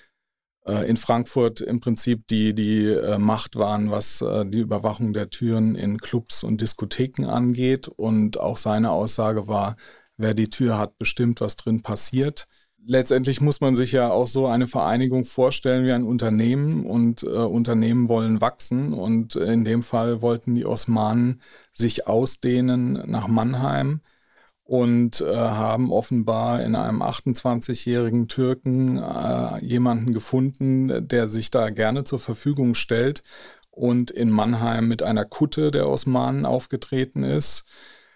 äh, 0.66 0.88
in 0.88 0.96
Frankfurt 0.96 1.60
im 1.60 1.80
Prinzip 1.80 2.26
die, 2.28 2.54
die 2.54 2.86
äh, 2.86 3.18
Macht 3.18 3.56
waren, 3.56 3.90
was 3.90 4.20
äh, 4.20 4.44
die 4.46 4.60
Überwachung 4.60 5.12
der 5.12 5.30
Türen 5.30 5.74
in 5.74 5.98
Clubs 5.98 6.42
und 6.42 6.60
Diskotheken 6.60 7.26
angeht. 7.26 7.88
Und 7.88 8.38
auch 8.38 8.58
seine 8.58 8.90
Aussage 8.90 9.48
war, 9.48 9.76
wer 10.16 10.34
die 10.34 10.50
Tür 10.50 10.78
hat, 10.78 10.98
bestimmt, 10.98 11.40
was 11.40 11.56
drin 11.56 11.82
passiert 11.82 12.46
letztendlich 12.86 13.40
muss 13.40 13.60
man 13.60 13.76
sich 13.76 13.92
ja 13.92 14.10
auch 14.10 14.26
so 14.26 14.46
eine 14.46 14.66
Vereinigung 14.66 15.24
vorstellen 15.24 15.84
wie 15.84 15.92
ein 15.92 16.04
Unternehmen 16.04 16.86
und 16.86 17.22
äh, 17.22 17.26
Unternehmen 17.26 18.08
wollen 18.08 18.40
wachsen 18.40 18.92
und 18.92 19.36
in 19.36 19.64
dem 19.64 19.82
Fall 19.82 20.22
wollten 20.22 20.54
die 20.54 20.66
Osmanen 20.66 21.40
sich 21.72 22.06
ausdehnen 22.06 23.02
nach 23.06 23.28
Mannheim 23.28 24.00
und 24.64 25.20
äh, 25.20 25.34
haben 25.34 25.92
offenbar 25.92 26.62
in 26.62 26.74
einem 26.74 27.02
28-jährigen 27.02 28.28
Türken 28.28 28.98
äh, 28.98 29.64
jemanden 29.64 30.12
gefunden, 30.14 31.06
der 31.06 31.26
sich 31.26 31.50
da 31.50 31.70
gerne 31.70 32.04
zur 32.04 32.20
Verfügung 32.20 32.74
stellt 32.74 33.22
und 33.70 34.10
in 34.10 34.30
Mannheim 34.30 34.88
mit 34.88 35.02
einer 35.02 35.24
Kutte 35.24 35.70
der 35.70 35.88
Osmanen 35.88 36.46
aufgetreten 36.46 37.24
ist 37.24 37.66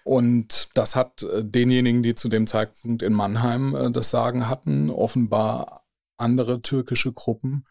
und 0.08 0.70
das 0.72 0.96
hat 0.96 1.22
äh, 1.22 1.44
denjenigen, 1.44 2.02
die 2.02 2.14
zu 2.14 2.30
dem 2.30 2.46
Zeitpunkt 2.46 3.02
in 3.02 3.12
Mannheim 3.12 3.74
äh, 3.74 3.90
das 3.90 4.08
Sagen 4.08 4.48
hatten, 4.48 4.88
offenbar 4.88 5.84
andere 6.16 6.62
türkische 6.62 7.12
Gruppen, 7.12 7.66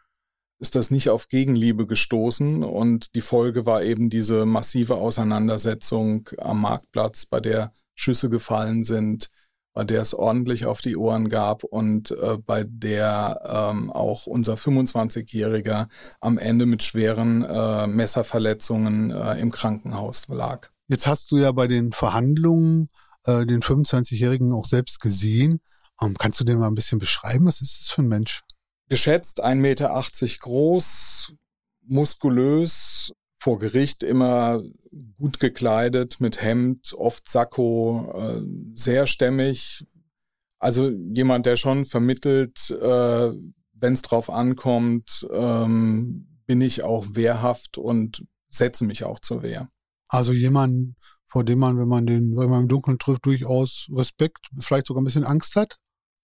ist 0.59 0.75
das 0.75 0.91
nicht 0.91 1.09
auf 1.09 1.29
Gegenliebe 1.29 1.87
gestoßen. 1.87 2.63
Und 2.63 3.15
die 3.15 3.21
Folge 3.21 3.65
war 3.65 3.81
eben 3.81 4.11
diese 4.11 4.45
massive 4.45 4.97
Auseinandersetzung 4.97 6.29
am 6.37 6.61
Marktplatz, 6.61 7.25
bei 7.25 7.39
der 7.39 7.73
Schüsse 7.95 8.29
gefallen 8.29 8.83
sind, 8.83 9.31
bei 9.73 9.83
der 9.83 10.03
es 10.03 10.13
ordentlich 10.13 10.67
auf 10.67 10.81
die 10.81 10.95
Ohren 10.95 11.29
gab 11.29 11.63
und 11.63 12.11
äh, 12.11 12.37
bei 12.37 12.63
der 12.67 13.41
ähm, 13.73 13.89
auch 13.89 14.27
unser 14.27 14.53
25-Jähriger 14.53 15.87
am 16.21 16.37
Ende 16.37 16.67
mit 16.67 16.83
schweren 16.83 17.43
äh, 17.43 17.87
Messerverletzungen 17.87 19.09
äh, 19.09 19.39
im 19.39 19.49
Krankenhaus 19.49 20.27
lag. 20.27 20.69
Jetzt 20.87 21.07
hast 21.07 21.31
du 21.31 21.37
ja 21.37 21.51
bei 21.51 21.67
den 21.67 21.91
Verhandlungen 21.91 22.89
äh, 23.25 23.45
den 23.45 23.61
25-Jährigen 23.61 24.53
auch 24.53 24.65
selbst 24.65 25.01
gesehen. 25.01 25.59
Ähm, 26.01 26.15
kannst 26.17 26.39
du 26.39 26.43
den 26.43 26.59
mal 26.59 26.67
ein 26.67 26.75
bisschen 26.75 26.99
beschreiben? 26.99 27.45
Was 27.45 27.61
ist 27.61 27.81
das 27.81 27.89
für 27.89 28.01
ein 28.01 28.07
Mensch? 28.07 28.43
Geschätzt 28.89 29.43
1,80 29.43 29.55
Meter 29.55 29.89
groß, 30.39 31.33
muskulös, 31.85 33.11
vor 33.35 33.59
Gericht 33.59 34.01
immer 34.03 34.61
gut 35.17 35.39
gekleidet, 35.39 36.19
mit 36.19 36.41
Hemd, 36.41 36.93
oft 36.93 37.29
Sakko, 37.29 38.11
äh, 38.15 38.41
sehr 38.75 39.07
stämmig. 39.07 39.85
Also 40.59 40.89
jemand, 40.89 41.45
der 41.45 41.55
schon 41.55 41.85
vermittelt, 41.85 42.71
äh, 42.71 43.31
wenn 43.73 43.93
es 43.93 44.01
drauf 44.01 44.29
ankommt, 44.29 45.27
ähm, 45.31 46.39
bin 46.45 46.61
ich 46.61 46.81
auch 46.81 47.05
wehrhaft 47.11 47.77
und 47.77 48.25
setze 48.49 48.85
mich 48.85 49.03
auch 49.03 49.19
zur 49.19 49.43
Wehr. 49.43 49.69
Also 50.09 50.33
jemand, 50.33 50.95
vor 51.27 51.43
dem 51.43 51.59
man, 51.59 51.77
wenn 51.77 51.87
man 51.87 52.05
den, 52.05 52.35
wenn 52.37 52.49
man 52.49 52.63
im 52.63 52.67
Dunkeln 52.67 52.99
trifft, 52.99 53.25
durchaus 53.25 53.87
Respekt, 53.93 54.47
vielleicht 54.59 54.87
sogar 54.87 55.01
ein 55.01 55.05
bisschen 55.05 55.25
Angst 55.25 55.55
hat? 55.55 55.77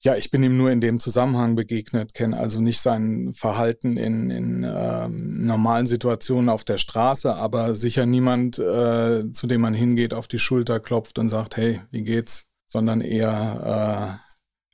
Ja, 0.05 0.17
ich 0.17 0.31
bin 0.31 0.43
ihm 0.43 0.57
nur 0.57 0.69
in 0.69 0.81
dem 0.81 0.99
Zusammenhang 0.99 1.55
begegnet, 1.55 2.13
kenne 2.13 2.37
also 2.37 2.59
nicht 2.59 2.81
sein 2.81 3.33
Verhalten 3.33 3.95
in, 3.95 4.29
in 4.29 4.65
ähm, 4.67 5.45
normalen 5.45 5.87
Situationen 5.87 6.49
auf 6.49 6.65
der 6.65 6.77
Straße, 6.77 7.33
aber 7.33 7.73
sicher 7.73 8.05
niemand, 8.05 8.59
äh, 8.59 9.31
zu 9.31 9.47
dem 9.47 9.61
man 9.61 9.73
hingeht, 9.73 10.13
auf 10.13 10.27
die 10.27 10.39
Schulter 10.39 10.81
klopft 10.81 11.19
und 11.19 11.29
sagt, 11.29 11.55
hey, 11.55 11.81
wie 11.91 12.03
geht's, 12.03 12.47
sondern 12.67 12.99
eher 12.99 14.19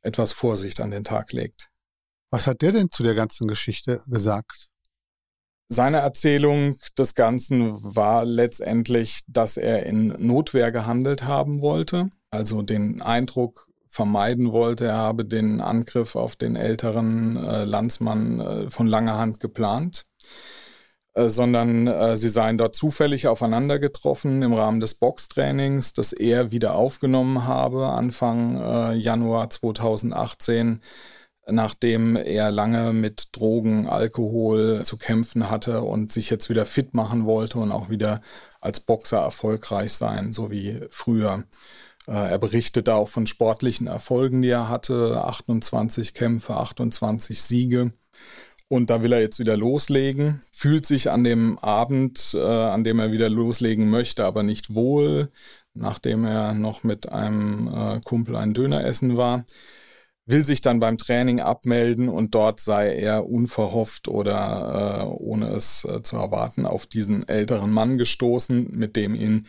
äh, 0.03 0.07
etwas 0.07 0.31
Vorsicht 0.31 0.81
an 0.81 0.89
den 0.89 1.03
Tag 1.03 1.31
legt. 1.31 1.69
Was 2.31 2.47
hat 2.47 2.63
der 2.63 2.71
denn 2.71 2.89
zu 2.89 3.03
der 3.03 3.13
ganzen 3.13 3.47
Geschichte 3.47 4.01
gesagt? 4.07 4.68
Seine 5.71 5.97
Erzählung 5.97 6.77
des 6.97 7.13
Ganzen 7.13 7.77
war 7.83 8.25
letztendlich, 8.25 9.21
dass 9.27 9.55
er 9.55 9.85
in 9.85 10.15
Notwehr 10.17 10.71
gehandelt 10.71 11.25
haben 11.25 11.61
wollte, 11.61 12.09
also 12.31 12.63
den 12.63 13.03
Eindruck 13.03 13.67
vermeiden 13.87 14.51
wollte, 14.51 14.85
er 14.85 14.97
habe 14.97 15.25
den 15.25 15.61
Angriff 15.61 16.15
auf 16.15 16.35
den 16.35 16.55
älteren 16.55 17.37
äh, 17.37 17.65
Landsmann 17.65 18.39
äh, 18.39 18.69
von 18.71 18.87
langer 18.87 19.19
Hand 19.19 19.39
geplant, 19.39 20.05
äh, 21.13 21.27
sondern 21.27 21.85
äh, 21.85 22.17
sie 22.17 22.29
seien 22.29 22.57
dort 22.57 22.75
zufällig 22.75 23.27
aufeinander 23.27 23.77
getroffen 23.77 24.41
im 24.41 24.53
Rahmen 24.53 24.79
des 24.79 24.95
Boxtrainings, 24.95 25.93
das 25.93 26.13
er 26.13 26.51
wieder 26.51 26.73
aufgenommen 26.73 27.45
habe 27.45 27.89
Anfang 27.89 28.59
äh, 28.59 28.93
Januar 28.93 29.51
2018 29.51 30.81
nachdem 31.51 32.15
er 32.15 32.51
lange 32.51 32.93
mit 32.93 33.29
Drogen, 33.31 33.87
Alkohol 33.87 34.83
zu 34.83 34.97
kämpfen 34.97 35.49
hatte 35.49 35.81
und 35.81 36.11
sich 36.11 36.29
jetzt 36.29 36.49
wieder 36.49 36.65
fit 36.65 36.93
machen 36.93 37.25
wollte 37.25 37.59
und 37.59 37.71
auch 37.71 37.89
wieder 37.89 38.21
als 38.61 38.79
Boxer 38.79 39.19
erfolgreich 39.19 39.93
sein, 39.93 40.33
so 40.33 40.51
wie 40.51 40.79
früher. 40.89 41.45
Äh, 42.07 42.31
er 42.31 42.39
berichtet 42.39 42.87
da 42.87 42.95
auch 42.95 43.09
von 43.09 43.27
sportlichen 43.27 43.87
Erfolgen, 43.87 44.41
die 44.41 44.49
er 44.49 44.69
hatte. 44.69 45.23
28 45.23 46.13
Kämpfe, 46.13 46.55
28 46.55 47.41
Siege. 47.41 47.91
Und 48.67 48.89
da 48.89 49.01
will 49.01 49.13
er 49.13 49.21
jetzt 49.21 49.39
wieder 49.39 49.57
loslegen. 49.57 50.41
Fühlt 50.51 50.85
sich 50.85 51.09
an 51.09 51.23
dem 51.23 51.57
Abend, 51.59 52.33
äh, 52.35 52.39
an 52.39 52.83
dem 52.83 52.99
er 52.99 53.11
wieder 53.11 53.29
loslegen 53.29 53.89
möchte, 53.89 54.25
aber 54.25 54.43
nicht 54.43 54.75
wohl, 54.75 55.31
nachdem 55.73 56.25
er 56.25 56.53
noch 56.53 56.83
mit 56.83 57.09
einem 57.09 57.67
äh, 57.67 58.01
Kumpel 58.05 58.35
ein 58.35 58.53
Döner 58.53 58.85
essen 58.85 59.17
war 59.17 59.45
will 60.29 60.45
sich 60.45 60.61
dann 60.61 60.79
beim 60.79 60.97
Training 60.99 61.39
abmelden 61.39 62.07
und 62.07 62.35
dort 62.35 62.59
sei 62.59 62.95
er 62.95 63.27
unverhofft 63.27 64.07
oder 64.07 65.01
äh, 65.01 65.05
ohne 65.07 65.49
es 65.49 65.85
äh, 65.85 66.03
zu 66.03 66.17
erwarten 66.17 66.67
auf 66.67 66.85
diesen 66.85 67.27
älteren 67.27 67.71
Mann 67.71 67.97
gestoßen, 67.97 68.69
mit 68.71 68.95
dem 68.95 69.15
ihn, 69.15 69.47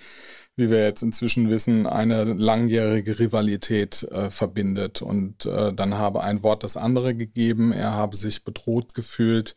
wie 0.57 0.71
wir 0.71 0.83
jetzt 0.83 1.03
inzwischen 1.03 1.51
wissen, 1.51 1.87
eine 1.87 2.25
langjährige 2.25 3.19
Rivalität 3.19 4.05
äh, 4.05 4.31
verbindet. 4.31 5.03
Und 5.03 5.45
äh, 5.45 5.75
dann 5.75 5.95
habe 5.99 6.23
ein 6.23 6.43
Wort 6.43 6.65
das 6.65 6.79
andere 6.79 7.15
gegeben, 7.15 7.73
er 7.73 7.93
habe 7.93 8.17
sich 8.17 8.45
bedroht 8.45 8.95
gefühlt 8.95 9.57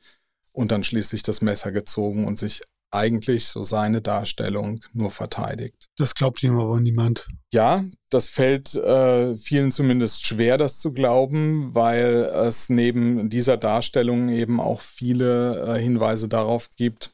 und 0.53 0.71
dann 0.71 0.83
schließlich 0.83 1.23
das 1.23 1.41
Messer 1.41 1.71
gezogen 1.71 2.27
und 2.27 2.37
sich 2.37 2.63
eigentlich 2.93 3.47
so 3.47 3.63
seine 3.63 4.01
Darstellung 4.01 4.81
nur 4.93 5.11
verteidigt. 5.11 5.89
Das 5.97 6.15
glaubt 6.15 6.43
ihm 6.43 6.57
aber 6.57 6.79
niemand. 6.79 7.27
Ja, 7.51 7.83
das 8.09 8.27
fällt 8.27 8.75
äh, 8.75 9.35
vielen 9.37 9.71
zumindest 9.71 10.25
schwer, 10.25 10.57
das 10.57 10.79
zu 10.79 10.93
glauben, 10.93 11.73
weil 11.73 12.31
es 12.45 12.69
neben 12.69 13.29
dieser 13.29 13.57
Darstellung 13.57 14.29
eben 14.29 14.59
auch 14.59 14.81
viele 14.81 15.75
äh, 15.75 15.81
Hinweise 15.81 16.27
darauf 16.27 16.69
gibt, 16.75 17.11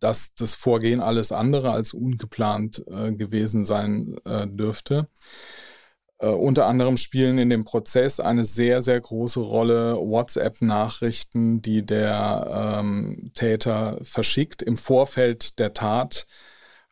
dass 0.00 0.34
das 0.34 0.54
Vorgehen 0.54 1.00
alles 1.00 1.32
andere 1.32 1.72
als 1.72 1.94
ungeplant 1.94 2.84
äh, 2.88 3.12
gewesen 3.12 3.64
sein 3.64 4.16
äh, 4.24 4.46
dürfte. 4.46 5.08
Äh, 6.18 6.28
unter 6.28 6.66
anderem 6.66 6.96
spielen 6.96 7.38
in 7.38 7.50
dem 7.50 7.64
Prozess 7.64 8.20
eine 8.20 8.44
sehr, 8.44 8.82
sehr 8.82 9.00
große 9.00 9.40
Rolle 9.40 9.96
WhatsApp-Nachrichten, 9.96 11.60
die 11.62 11.84
der 11.84 12.78
ähm, 12.80 13.30
Täter 13.34 13.98
verschickt 14.02 14.62
im 14.62 14.76
Vorfeld 14.76 15.58
der 15.58 15.74
Tat. 15.74 16.26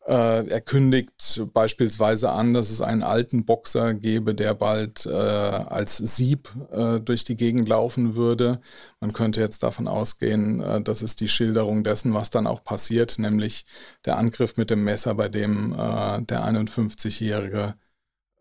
Äh, 0.05 0.49
er 0.49 0.61
kündigt 0.61 1.47
beispielsweise 1.55 2.31
an, 2.33 2.55
dass 2.55 2.71
es 2.71 2.81
einen 2.81 3.05
alten 3.05 3.45
Boxer 3.45 3.95
gäbe, 3.95 4.35
der 4.35 4.55
bald 4.55 5.07
äh, 5.07 5.13
als 5.13 5.97
Sieb 5.99 6.53
äh, 6.73 6.99
durch 6.99 7.23
die 7.23 7.37
Gegend 7.37 7.69
laufen 7.69 8.17
würde. 8.17 8.61
Man 8.99 9.13
könnte 9.13 9.41
jetzt 9.41 9.63
davon 9.63 9.87
ausgehen, 9.87 10.61
äh, 10.61 10.83
das 10.83 11.03
ist 11.03 11.21
die 11.21 11.29
Schilderung 11.29 11.85
dessen, 11.85 12.15
was 12.15 12.31
dann 12.31 12.49
auch 12.49 12.65
passiert, 12.65 13.21
nämlich 13.21 13.65
der 14.05 14.17
Angriff 14.17 14.57
mit 14.57 14.71
dem 14.71 14.83
Messer, 14.83 15.15
bei 15.15 15.29
dem 15.29 15.73
äh, 15.73 16.23
der 16.23 16.45
51-jährige 16.45 17.75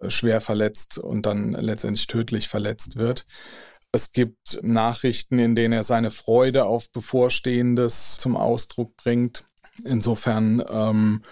schwer 0.07 0.41
verletzt 0.41 0.97
und 0.97 1.25
dann 1.25 1.51
letztendlich 1.51 2.07
tödlich 2.07 2.47
verletzt 2.47 2.95
wird. 2.95 3.25
Es 3.91 4.13
gibt 4.13 4.59
Nachrichten, 4.63 5.37
in 5.37 5.55
denen 5.55 5.73
er 5.73 5.83
seine 5.83 6.11
Freude 6.11 6.65
auf 6.65 6.89
Bevorstehendes 6.91 8.17
zum 8.17 8.37
Ausdruck 8.37 8.95
bringt. 8.95 9.49
Insofern 9.83 10.63
ähm, 10.69 11.23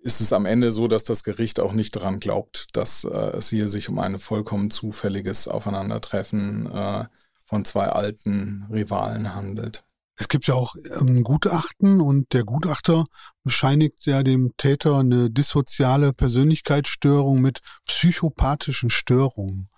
ist 0.00 0.20
es 0.20 0.32
am 0.32 0.46
Ende 0.46 0.70
so, 0.70 0.86
dass 0.86 1.04
das 1.04 1.24
Gericht 1.24 1.58
auch 1.58 1.72
nicht 1.72 1.96
daran 1.96 2.20
glaubt, 2.20 2.66
dass 2.74 3.04
äh, 3.04 3.08
es 3.08 3.48
hier 3.48 3.68
sich 3.68 3.88
um 3.88 3.98
ein 3.98 4.18
vollkommen 4.18 4.70
zufälliges 4.70 5.48
Aufeinandertreffen 5.48 6.70
äh, 6.70 7.04
von 7.44 7.64
zwei 7.64 7.86
alten 7.86 8.66
Rivalen 8.70 9.34
handelt. 9.34 9.84
Es 10.16 10.28
gibt 10.28 10.46
ja 10.46 10.54
auch 10.54 10.74
ähm, 10.98 11.22
Gutachten 11.22 12.00
und 12.00 12.32
der 12.32 12.44
Gutachter 12.44 13.04
bescheinigt 13.44 14.06
ja 14.06 14.22
dem 14.22 14.56
Täter 14.56 14.98
eine 14.98 15.30
dissoziale 15.30 16.14
Persönlichkeitsstörung 16.14 17.40
mit 17.40 17.60
psychopathischen 17.84 18.88
Störungen. 18.88 19.68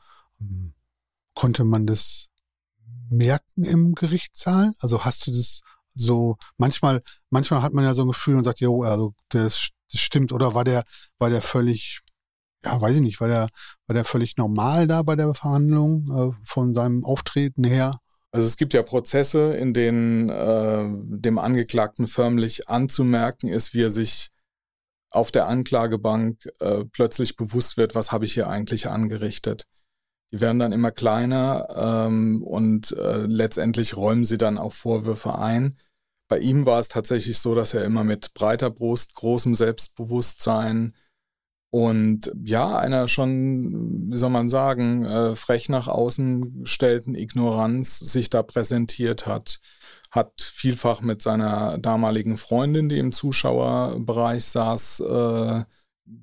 Ähm, 0.40 0.74
konnte 1.34 1.64
man 1.64 1.86
das 1.86 2.28
merken 3.10 3.64
im 3.64 3.94
Gerichtssaal? 3.94 4.72
Also 4.78 5.04
hast 5.04 5.26
du 5.26 5.32
das 5.32 5.62
so, 5.94 6.36
manchmal, 6.56 7.02
manchmal 7.30 7.62
hat 7.62 7.72
man 7.72 7.84
ja 7.84 7.94
so 7.94 8.02
ein 8.02 8.08
Gefühl 8.08 8.36
und 8.36 8.44
sagt, 8.44 8.60
jo, 8.60 8.82
also 8.82 9.14
das, 9.30 9.70
das 9.90 10.00
stimmt, 10.00 10.32
oder 10.32 10.54
war 10.54 10.62
der, 10.62 10.84
war 11.18 11.30
der 11.30 11.42
völlig, 11.42 12.02
ja, 12.64 12.80
weiß 12.80 12.96
ich 12.96 13.00
nicht, 13.00 13.20
war 13.20 13.28
der, 13.28 13.48
war 13.86 13.94
der 13.94 14.04
völlig 14.04 14.36
normal 14.36 14.86
da 14.86 15.02
bei 15.02 15.16
der 15.16 15.34
Verhandlung 15.34 16.04
äh, 16.10 16.36
von 16.44 16.74
seinem 16.74 17.04
Auftreten 17.04 17.64
her? 17.64 17.98
Also 18.30 18.46
es 18.46 18.56
gibt 18.56 18.74
ja 18.74 18.82
Prozesse, 18.82 19.54
in 19.54 19.72
denen 19.72 20.28
äh, 20.28 20.84
dem 21.18 21.38
Angeklagten 21.38 22.06
förmlich 22.06 22.68
anzumerken 22.68 23.48
ist, 23.48 23.72
wie 23.72 23.82
er 23.82 23.90
sich 23.90 24.30
auf 25.10 25.32
der 25.32 25.48
Anklagebank 25.48 26.48
äh, 26.60 26.84
plötzlich 26.84 27.36
bewusst 27.36 27.78
wird, 27.78 27.94
was 27.94 28.12
habe 28.12 28.26
ich 28.26 28.34
hier 28.34 28.48
eigentlich 28.48 28.88
angerichtet. 28.88 29.64
Die 30.32 30.40
werden 30.40 30.58
dann 30.58 30.72
immer 30.72 30.90
kleiner 30.90 31.68
ähm, 31.74 32.42
und 32.42 32.92
äh, 32.92 33.24
letztendlich 33.24 33.96
räumen 33.96 34.26
sie 34.26 34.36
dann 34.36 34.58
auch 34.58 34.74
Vorwürfe 34.74 35.38
ein. 35.38 35.78
Bei 36.28 36.38
ihm 36.38 36.66
war 36.66 36.78
es 36.80 36.88
tatsächlich 36.88 37.38
so, 37.38 37.54
dass 37.54 37.72
er 37.72 37.84
immer 37.84 38.04
mit 38.04 38.34
breiter 38.34 38.68
Brust, 38.68 39.14
großem 39.14 39.54
Selbstbewusstsein, 39.54 40.94
und 41.70 42.32
ja, 42.44 42.78
einer 42.78 43.08
schon, 43.08 44.10
wie 44.10 44.16
soll 44.16 44.30
man 44.30 44.48
sagen, 44.48 45.04
äh, 45.04 45.36
frech 45.36 45.68
nach 45.68 45.86
außen 45.86 46.62
gestellten 46.62 47.14
Ignoranz 47.14 47.98
sich 47.98 48.30
da 48.30 48.42
präsentiert 48.42 49.26
hat, 49.26 49.60
hat 50.10 50.40
vielfach 50.40 51.02
mit 51.02 51.20
seiner 51.20 51.76
damaligen 51.76 52.38
Freundin, 52.38 52.88
die 52.88 52.98
im 52.98 53.12
Zuschauerbereich 53.12 54.46
saß, 54.46 55.00
äh, 55.00 55.62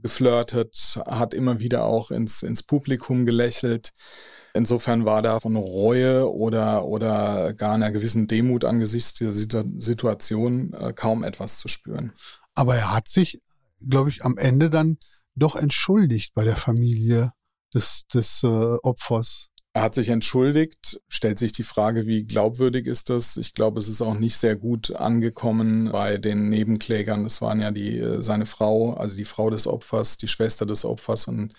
geflirtet, 0.01 0.99
hat 1.05 1.35
immer 1.35 1.59
wieder 1.59 1.83
auch 1.83 2.09
ins, 2.09 2.41
ins 2.41 2.63
Publikum 2.63 3.27
gelächelt. 3.27 3.93
Insofern 4.55 5.05
war 5.05 5.21
da 5.21 5.39
von 5.39 5.55
Reue 5.57 6.27
oder, 6.31 6.85
oder 6.85 7.53
gar 7.53 7.75
einer 7.75 7.91
gewissen 7.91 8.25
Demut 8.25 8.65
angesichts 8.65 9.13
dieser 9.13 9.63
Situation 9.77 10.73
äh, 10.73 10.91
kaum 10.93 11.23
etwas 11.23 11.59
zu 11.59 11.67
spüren. 11.67 12.13
Aber 12.55 12.75
er 12.75 12.95
hat 12.95 13.07
sich, 13.07 13.43
glaube 13.87 14.09
ich, 14.09 14.25
am 14.25 14.37
Ende 14.37 14.71
dann 14.71 14.97
doch 15.35 15.55
entschuldigt 15.55 16.33
bei 16.33 16.43
der 16.43 16.55
Familie 16.55 17.33
des, 17.73 18.07
des 18.07 18.43
äh, 18.43 18.47
Opfers. 18.47 19.49
Er 19.73 19.81
hat 19.81 19.93
sich 19.93 20.07
entschuldigt, 20.07 21.01
stellt 21.09 21.37
sich 21.37 21.51
die 21.51 21.63
Frage, 21.63 22.07
wie 22.07 22.23
glaubwürdig 22.23 22.87
ist 22.87 23.09
das? 23.09 23.35
Ich 23.35 23.53
glaube, 23.53 23.81
es 23.81 23.89
ist 23.89 24.01
auch 24.01 24.13
nicht 24.17 24.37
sehr 24.37 24.55
gut 24.55 24.95
angekommen 24.95 25.91
bei 25.91 26.17
den 26.17 26.47
Nebenklägern. 26.47 27.25
Das 27.25 27.41
waren 27.41 27.59
ja 27.59 27.71
die, 27.71 27.99
äh, 27.99 28.21
seine 28.21 28.45
Frau, 28.45 28.93
also 28.93 29.17
die 29.17 29.25
Frau 29.25 29.49
des 29.49 29.67
Opfers, 29.67 30.17
die 30.17 30.29
Schwester 30.29 30.65
des 30.65 30.85
Opfers 30.85 31.27
und 31.27 31.53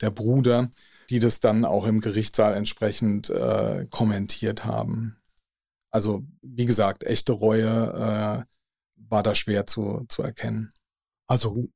der 0.00 0.10
Bruder, 0.10 0.72
die 1.10 1.20
das 1.20 1.38
dann 1.38 1.64
auch 1.64 1.86
im 1.86 2.00
Gerichtssaal 2.00 2.54
entsprechend 2.54 3.30
äh, 3.30 3.86
kommentiert 3.88 4.64
haben. 4.64 5.16
Also, 5.92 6.24
wie 6.42 6.66
gesagt, 6.66 7.04
echte 7.04 7.32
Reue 7.32 7.68
äh, 7.68 8.44
war 9.08 9.22
da 9.22 9.34
schwer 9.36 9.66
zu, 9.66 10.06
zu 10.08 10.22
erkennen. 10.22 10.72
Also 11.28 11.68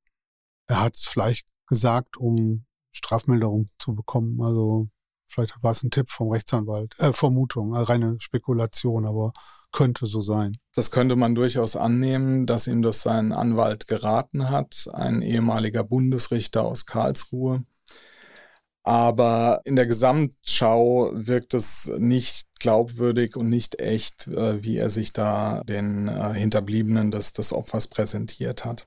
er 0.67 0.81
hat 0.83 0.97
es 0.97 1.07
vielleicht 1.07 1.47
gesagt, 1.67 2.17
um 2.17 2.65
Strafmilderung 2.93 3.71
zu 3.79 3.95
bekommen. 3.95 4.41
Also 4.43 4.89
vielleicht 5.27 5.63
war 5.63 5.73
es 5.73 5.83
ein 5.83 5.91
Tipp 5.91 6.11
vom 6.11 6.31
Rechtsanwalt. 6.31 6.95
Äh, 6.99 7.13
Vermutung, 7.13 7.75
äh, 7.75 7.79
reine 7.79 8.17
Spekulation, 8.21 9.07
aber 9.07 9.33
könnte 9.73 10.07
so 10.07 10.21
sein. 10.21 10.57
Das 10.75 10.91
könnte 10.91 11.17
man 11.17 11.35
durchaus 11.35 11.75
annehmen, 11.75 12.47
dass 12.47 12.69
ihm 12.69 12.81
das 12.81 13.03
sein 13.03 13.33
Anwalt 13.33 13.89
geraten 13.89 14.49
hat, 14.49 14.89
ein 14.93 15.21
ehemaliger 15.21 15.83
Bundesrichter 15.83 16.63
aus 16.63 16.87
Karlsruhe. 16.87 17.65
Aber 18.85 19.63
in 19.65 19.77
der 19.77 19.87
Gesamtschau 19.87 21.11
wirkt 21.15 21.55
es 21.55 21.91
nicht 21.99 22.49
glaubwürdig 22.61 23.35
und 23.35 23.49
nicht 23.49 23.81
echt, 23.81 24.29
äh, 24.29 24.63
wie 24.63 24.77
er 24.77 24.91
sich 24.91 25.13
da 25.13 25.63
den 25.65 26.07
äh, 26.09 26.35
Hinterbliebenen 26.35 27.11
des, 27.11 27.33
des 27.33 27.53
Opfers 27.53 27.89
präsentiert 27.89 28.65
hat. 28.65 28.87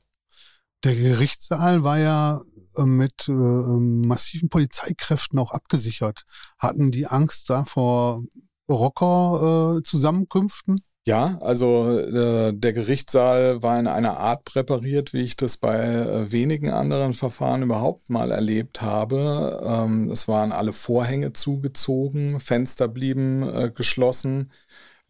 Der 0.83 0.95
Gerichtssaal 0.95 1.83
war 1.83 1.99
ja 1.99 2.41
äh, 2.77 2.83
mit 2.83 3.27
äh, 3.27 3.31
ähm, 3.31 4.01
massiven 4.01 4.49
Polizeikräften 4.49 5.39
auch 5.39 5.51
abgesichert. 5.51 6.25
Hatten 6.59 6.91
die 6.91 7.07
Angst 7.07 7.49
da 7.49 7.65
vor 7.65 8.23
Rocker-Zusammenkünften? 8.69 10.77
Äh, 10.77 10.81
ja, 11.07 11.39
also 11.41 11.97
äh, 11.97 12.53
der 12.53 12.73
Gerichtssaal 12.73 13.63
war 13.63 13.79
in 13.79 13.87
einer 13.87 14.17
Art 14.17 14.43
präpariert, 14.43 15.13
wie 15.13 15.21
ich 15.21 15.37
das 15.37 15.55
bei 15.55 15.77
äh, 15.77 16.33
wenigen 16.33 16.69
anderen 16.69 17.13
Verfahren 17.13 17.63
überhaupt 17.63 18.09
mal 18.09 18.29
erlebt 18.29 18.81
habe. 18.81 19.63
Ähm, 19.65 20.11
es 20.11 20.27
waren 20.27 20.51
alle 20.51 20.73
Vorhänge 20.73 21.31
zugezogen, 21.31 22.41
Fenster 22.41 22.89
blieben 22.89 23.41
äh, 23.41 23.71
geschlossen. 23.73 24.51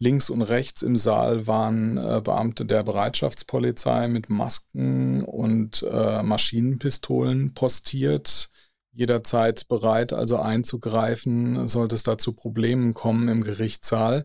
Links 0.00 0.30
und 0.30 0.42
rechts 0.42 0.82
im 0.82 0.96
Saal 0.96 1.46
waren 1.48 1.96
äh, 1.96 2.20
Beamte 2.22 2.64
der 2.64 2.84
Bereitschaftspolizei 2.84 4.06
mit 4.06 4.30
Masken 4.30 5.24
und 5.24 5.84
äh, 5.90 6.22
Maschinenpistolen 6.22 7.52
postiert, 7.52 8.50
jederzeit 8.92 9.66
bereit, 9.68 10.12
also 10.12 10.36
einzugreifen, 10.36 11.66
sollte 11.68 11.96
es 11.96 12.04
da 12.04 12.16
zu 12.16 12.32
Problemen 12.32 12.94
kommen 12.94 13.28
im 13.28 13.42
Gerichtssaal. 13.42 14.24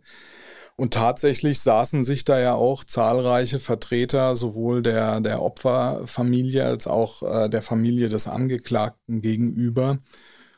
Und 0.76 0.94
tatsächlich 0.94 1.60
saßen 1.60 2.04
sich 2.04 2.26
da 2.26 2.40
ja 2.40 2.54
auch 2.56 2.84
zahlreiche 2.84 3.60
Vertreter 3.60 4.36
sowohl 4.36 4.82
der, 4.82 5.22
der 5.22 5.42
Opferfamilie 5.42 6.66
als 6.66 6.88
auch 6.88 7.22
äh, 7.24 7.50
der 7.50 7.62
Familie 7.62 8.10
des 8.10 8.28
Angeklagten 8.28 9.22
gegenüber. 9.22 10.00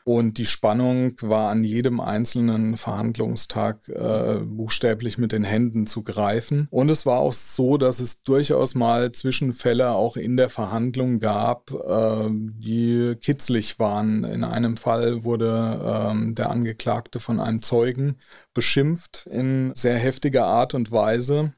Und 0.08 0.38
die 0.38 0.46
Spannung 0.46 1.16
war 1.20 1.50
an 1.50 1.64
jedem 1.64 1.98
einzelnen 1.98 2.76
Verhandlungstag 2.76 3.88
äh, 3.88 4.38
buchstäblich 4.38 5.18
mit 5.18 5.32
den 5.32 5.42
Händen 5.42 5.88
zu 5.88 6.04
greifen. 6.04 6.68
Und 6.70 6.90
es 6.90 7.06
war 7.06 7.18
auch 7.18 7.32
so, 7.32 7.76
dass 7.76 7.98
es 7.98 8.22
durchaus 8.22 8.76
mal 8.76 9.10
Zwischenfälle 9.10 9.90
auch 9.90 10.16
in 10.16 10.36
der 10.36 10.48
Verhandlung 10.48 11.18
gab, 11.18 11.72
äh, 11.72 12.28
die 12.30 13.16
kitzlig 13.20 13.80
waren. 13.80 14.22
In 14.22 14.44
einem 14.44 14.76
Fall 14.76 15.24
wurde 15.24 16.14
äh, 16.14 16.34
der 16.34 16.50
Angeklagte 16.50 17.18
von 17.18 17.40
einem 17.40 17.60
Zeugen 17.62 18.20
beschimpft 18.54 19.26
in 19.28 19.72
sehr 19.74 19.98
heftiger 19.98 20.46
Art 20.46 20.74
und 20.74 20.92
Weise. 20.92 21.52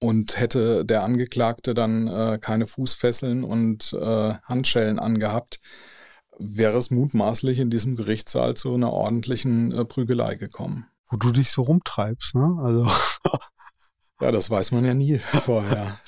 Und 0.00 0.36
hätte 0.36 0.84
der 0.84 1.04
Angeklagte 1.04 1.74
dann 1.74 2.08
äh, 2.08 2.38
keine 2.40 2.66
Fußfesseln 2.66 3.44
und 3.44 3.92
äh, 3.92 4.34
Handschellen 4.42 4.98
angehabt, 4.98 5.60
wäre 6.38 6.76
es 6.78 6.90
mutmaßlich 6.90 7.58
in 7.58 7.70
diesem 7.70 7.96
Gerichtssaal 7.96 8.54
zu 8.54 8.74
einer 8.74 8.92
ordentlichen 8.92 9.72
äh, 9.72 9.84
Prügelei 9.84 10.34
gekommen. 10.36 10.86
wo 11.10 11.16
du 11.16 11.30
dich 11.30 11.50
so 11.50 11.62
rumtreibst, 11.62 12.34
ne? 12.34 12.56
Also. 12.62 12.90
ja, 14.20 14.32
das 14.32 14.50
weiß 14.50 14.72
man 14.72 14.84
ja 14.84 14.94
nie 14.94 15.18
vorher. 15.44 15.98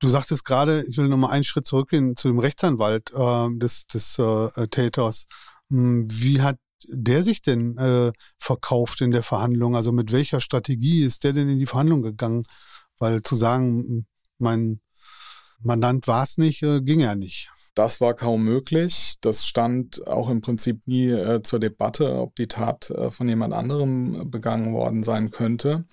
Du 0.00 0.08
sagtest 0.08 0.44
gerade, 0.44 0.84
ich 0.88 0.96
will 0.96 1.08
nochmal 1.08 1.30
einen 1.30 1.44
Schritt 1.44 1.66
zurückgehen 1.66 2.16
zu 2.16 2.28
dem 2.28 2.38
Rechtsanwalt 2.38 3.12
äh, 3.14 3.48
des, 3.58 3.86
des 3.86 4.18
äh, 4.18 4.66
Täters. 4.68 5.26
Hm, 5.70 6.06
wie 6.10 6.42
hat 6.42 6.58
der 6.88 7.22
sich 7.22 7.42
denn 7.42 7.78
äh, 7.78 8.12
verkauft 8.38 9.00
in 9.00 9.12
der 9.12 9.22
Verhandlung? 9.22 9.76
Also 9.76 9.92
mit 9.92 10.10
welcher 10.10 10.40
Strategie 10.40 11.04
ist 11.04 11.22
der 11.24 11.32
denn 11.32 11.48
in 11.48 11.58
die 11.58 11.66
Verhandlung 11.66 12.02
gegangen? 12.02 12.42
Weil 12.98 13.22
zu 13.22 13.36
sagen, 13.36 14.06
mein 14.38 14.80
Mandant 15.60 16.08
war 16.08 16.24
es 16.24 16.38
nicht, 16.38 16.62
äh, 16.62 16.80
ging 16.80 17.00
ja 17.00 17.14
nicht. 17.14 17.50
Das 17.74 18.00
war 18.00 18.14
kaum 18.14 18.44
möglich. 18.44 19.16
Das 19.22 19.46
stand 19.46 20.06
auch 20.06 20.28
im 20.28 20.42
Prinzip 20.42 20.86
nie 20.86 21.08
äh, 21.10 21.42
zur 21.42 21.58
Debatte, 21.58 22.16
ob 22.16 22.36
die 22.36 22.48
Tat 22.48 22.90
äh, 22.90 23.10
von 23.10 23.28
jemand 23.28 23.54
anderem 23.54 24.30
begangen 24.30 24.74
worden 24.74 25.02
sein 25.04 25.30
könnte. 25.30 25.86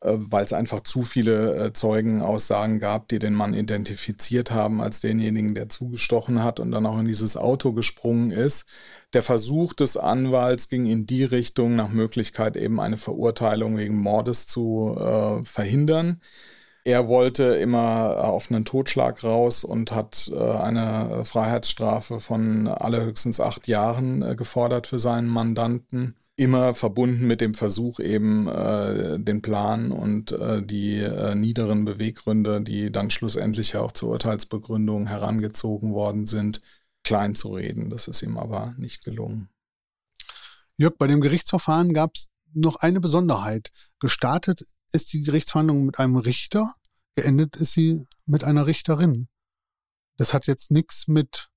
Äh, 0.00 0.12
weil 0.18 0.44
es 0.44 0.52
einfach 0.52 0.82
zu 0.82 1.02
viele 1.02 1.56
äh, 1.56 1.72
Zeugenaussagen 1.72 2.78
gab, 2.78 3.08
die 3.08 3.18
den 3.18 3.34
Mann 3.34 3.52
identifiziert 3.54 4.52
haben 4.52 4.80
als 4.80 5.00
denjenigen, 5.00 5.54
der 5.54 5.68
zugestochen 5.68 6.42
hat 6.44 6.60
und 6.60 6.70
dann 6.70 6.86
auch 6.86 6.98
in 6.98 7.06
dieses 7.06 7.36
Auto 7.36 7.72
gesprungen 7.72 8.30
ist. 8.30 8.66
Der 9.12 9.22
Versuch 9.24 9.72
des 9.72 9.96
Anwalts 9.96 10.68
ging 10.68 10.86
in 10.86 11.06
die 11.06 11.24
Richtung, 11.24 11.74
nach 11.74 11.88
Möglichkeit 11.88 12.56
eben 12.56 12.78
eine 12.80 12.96
Verurteilung 12.96 13.76
wegen 13.76 13.96
Mordes 13.96 14.46
zu 14.46 14.96
äh, 14.96 15.44
verhindern. 15.44 16.20
Er 16.88 17.06
wollte 17.06 17.44
immer 17.44 18.24
auf 18.24 18.50
einen 18.50 18.64
Totschlag 18.64 19.22
raus 19.22 19.62
und 19.62 19.92
hat 19.92 20.32
äh, 20.34 20.38
eine 20.38 21.22
Freiheitsstrafe 21.26 22.18
von 22.18 22.66
allerhöchstens 22.66 23.40
acht 23.40 23.68
Jahren 23.68 24.22
äh, 24.22 24.34
gefordert 24.34 24.86
für 24.86 24.98
seinen 24.98 25.28
Mandanten 25.28 26.16
immer 26.36 26.72
verbunden 26.72 27.26
mit 27.26 27.42
dem 27.42 27.52
Versuch 27.52 28.00
eben 28.00 28.48
äh, 28.48 29.18
den 29.20 29.42
Plan 29.42 29.92
und 29.92 30.32
äh, 30.32 30.62
die 30.62 31.00
äh, 31.00 31.34
niederen 31.34 31.84
Beweggründe, 31.84 32.62
die 32.62 32.90
dann 32.90 33.10
schlussendlich 33.10 33.72
ja 33.72 33.82
auch 33.82 33.92
zur 33.92 34.08
Urteilsbegründung 34.08 35.08
herangezogen 35.08 35.92
worden 35.92 36.24
sind, 36.24 36.62
klein 37.04 37.34
zu 37.34 37.52
reden. 37.52 37.90
Das 37.90 38.08
ist 38.08 38.22
ihm 38.22 38.38
aber 38.38 38.74
nicht 38.78 39.04
gelungen. 39.04 39.50
Jörg, 40.78 40.96
bei 40.96 41.06
dem 41.06 41.20
Gerichtsverfahren 41.20 41.92
gab 41.92 42.12
es 42.14 42.30
noch 42.54 42.76
eine 42.76 43.00
Besonderheit. 43.00 43.72
Gestartet 44.00 44.64
ist 44.92 45.12
die 45.12 45.20
Gerichtsverhandlung 45.20 45.84
mit 45.84 45.98
einem 45.98 46.16
Richter, 46.16 46.74
geendet 47.18 47.56
ist 47.56 47.72
sie 47.72 48.06
mit 48.26 48.44
einer 48.44 48.66
Richterin. 48.66 49.28
Das 50.18 50.34
hat 50.34 50.46
jetzt 50.46 50.70
nichts 50.70 51.08
mit 51.08 51.48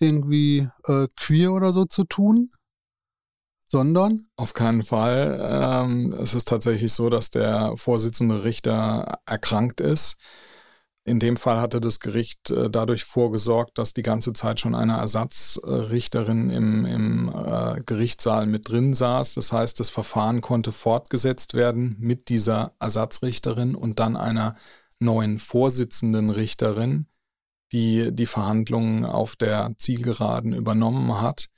irgendwie 0.00 0.68
äh, 0.84 1.08
queer 1.14 1.52
oder 1.52 1.72
so 1.72 1.84
zu 1.84 2.04
tun, 2.04 2.52
sondern? 3.66 4.28
Auf 4.36 4.54
keinen 4.54 4.82
Fall. 4.82 5.38
Ähm, 5.42 6.14
es 6.18 6.34
ist 6.34 6.48
tatsächlich 6.48 6.92
so, 6.92 7.10
dass 7.10 7.30
der 7.30 7.76
Vorsitzende 7.76 8.44
Richter 8.44 9.18
erkrankt 9.26 9.80
ist. 9.80 10.16
In 11.04 11.20
dem 11.20 11.36
Fall 11.38 11.60
hatte 11.60 11.80
das 11.80 12.00
Gericht 12.00 12.50
äh, 12.50 12.70
dadurch 12.70 13.04
vorgesorgt, 13.04 13.78
dass 13.78 13.94
die 13.94 14.02
ganze 14.02 14.32
Zeit 14.34 14.60
schon 14.60 14.74
eine 14.74 14.98
Ersatzrichterin 14.98 16.50
im, 16.50 16.86
im 16.86 17.28
äh, 17.34 17.80
Gerichtssaal 17.84 18.46
mit 18.46 18.68
drin 18.68 18.94
saß. 18.94 19.34
Das 19.34 19.52
heißt, 19.52 19.80
das 19.80 19.88
Verfahren 19.88 20.40
konnte 20.40 20.72
fortgesetzt 20.72 21.54
werden 21.54 21.96
mit 21.98 22.28
dieser 22.28 22.72
Ersatzrichterin 22.78 23.74
und 23.74 23.98
dann 24.00 24.16
einer 24.16 24.54
neuen 24.98 25.38
Vorsitzenden 25.38 26.30
Richterin, 26.30 27.06
die 27.72 28.10
die 28.12 28.26
Verhandlungen 28.26 29.04
auf 29.04 29.36
der 29.36 29.74
Zielgeraden 29.78 30.52
übernommen 30.54 31.20
hat 31.20 31.50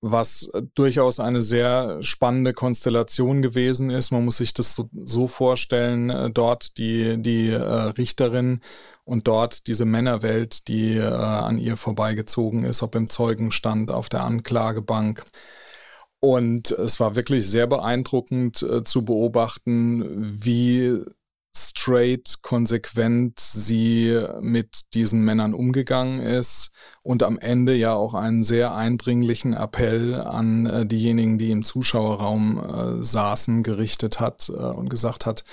was 0.00 0.50
durchaus 0.74 1.18
eine 1.18 1.42
sehr 1.42 2.02
spannende 2.02 2.52
Konstellation 2.52 3.42
gewesen 3.42 3.90
ist. 3.90 4.12
Man 4.12 4.24
muss 4.24 4.36
sich 4.36 4.54
das 4.54 4.74
so, 4.74 4.88
so 5.02 5.26
vorstellen, 5.26 6.10
äh, 6.10 6.30
dort 6.30 6.78
die, 6.78 7.20
die 7.20 7.50
äh, 7.50 7.56
Richterin 7.56 8.60
und 9.04 9.26
dort 9.26 9.66
diese 9.66 9.84
Männerwelt, 9.84 10.68
die 10.68 10.96
äh, 10.96 11.02
an 11.02 11.58
ihr 11.58 11.76
vorbeigezogen 11.76 12.64
ist, 12.64 12.82
ob 12.82 12.94
im 12.94 13.10
Zeugenstand, 13.10 13.90
auf 13.90 14.08
der 14.08 14.22
Anklagebank. 14.22 15.24
Und 16.20 16.70
es 16.72 17.00
war 17.00 17.16
wirklich 17.16 17.48
sehr 17.48 17.66
beeindruckend 17.66 18.62
äh, 18.62 18.84
zu 18.84 19.04
beobachten, 19.04 20.36
wie 20.42 21.00
straight, 21.88 22.42
konsequent 22.42 23.40
sie 23.40 24.22
mit 24.42 24.92
diesen 24.92 25.22
Männern 25.22 25.54
umgegangen 25.54 26.20
ist 26.20 26.70
und 27.02 27.22
am 27.22 27.38
Ende 27.38 27.74
ja 27.74 27.94
auch 27.94 28.12
einen 28.12 28.42
sehr 28.42 28.74
eindringlichen 28.74 29.54
Appell 29.54 30.14
an 30.14 30.66
äh, 30.66 30.86
diejenigen, 30.86 31.38
die 31.38 31.50
im 31.50 31.64
Zuschauerraum 31.64 32.58
äh, 32.58 33.02
saßen, 33.02 33.62
gerichtet 33.62 34.20
hat 34.20 34.50
äh, 34.50 34.52
und 34.52 34.90
gesagt 34.90 35.24
hat, 35.24 35.44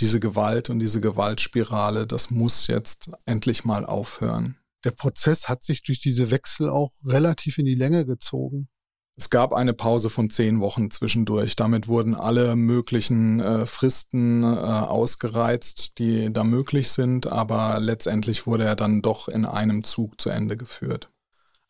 diese 0.00 0.18
Gewalt 0.18 0.68
und 0.68 0.80
diese 0.80 1.00
Gewaltspirale, 1.00 2.08
das 2.08 2.32
muss 2.32 2.66
jetzt 2.66 3.12
endlich 3.24 3.64
mal 3.64 3.86
aufhören. 3.86 4.56
Der 4.82 4.90
Prozess 4.90 5.48
hat 5.48 5.62
sich 5.62 5.84
durch 5.84 6.00
diese 6.00 6.32
Wechsel 6.32 6.70
auch 6.70 6.90
relativ 7.04 7.58
in 7.58 7.66
die 7.66 7.76
Länge 7.76 8.04
gezogen. 8.04 8.68
Es 9.16 9.30
gab 9.30 9.52
eine 9.52 9.74
Pause 9.74 10.10
von 10.10 10.28
zehn 10.28 10.60
Wochen 10.60 10.90
zwischendurch. 10.90 11.54
Damit 11.54 11.86
wurden 11.86 12.16
alle 12.16 12.56
möglichen 12.56 13.38
äh, 13.38 13.64
Fristen 13.64 14.42
äh, 14.42 14.46
ausgereizt, 14.46 15.98
die 15.98 16.32
da 16.32 16.42
möglich 16.42 16.90
sind, 16.90 17.28
aber 17.28 17.78
letztendlich 17.78 18.46
wurde 18.46 18.64
er 18.64 18.74
dann 18.74 19.02
doch 19.02 19.28
in 19.28 19.44
einem 19.44 19.84
Zug 19.84 20.20
zu 20.20 20.30
Ende 20.30 20.56
geführt. 20.56 21.10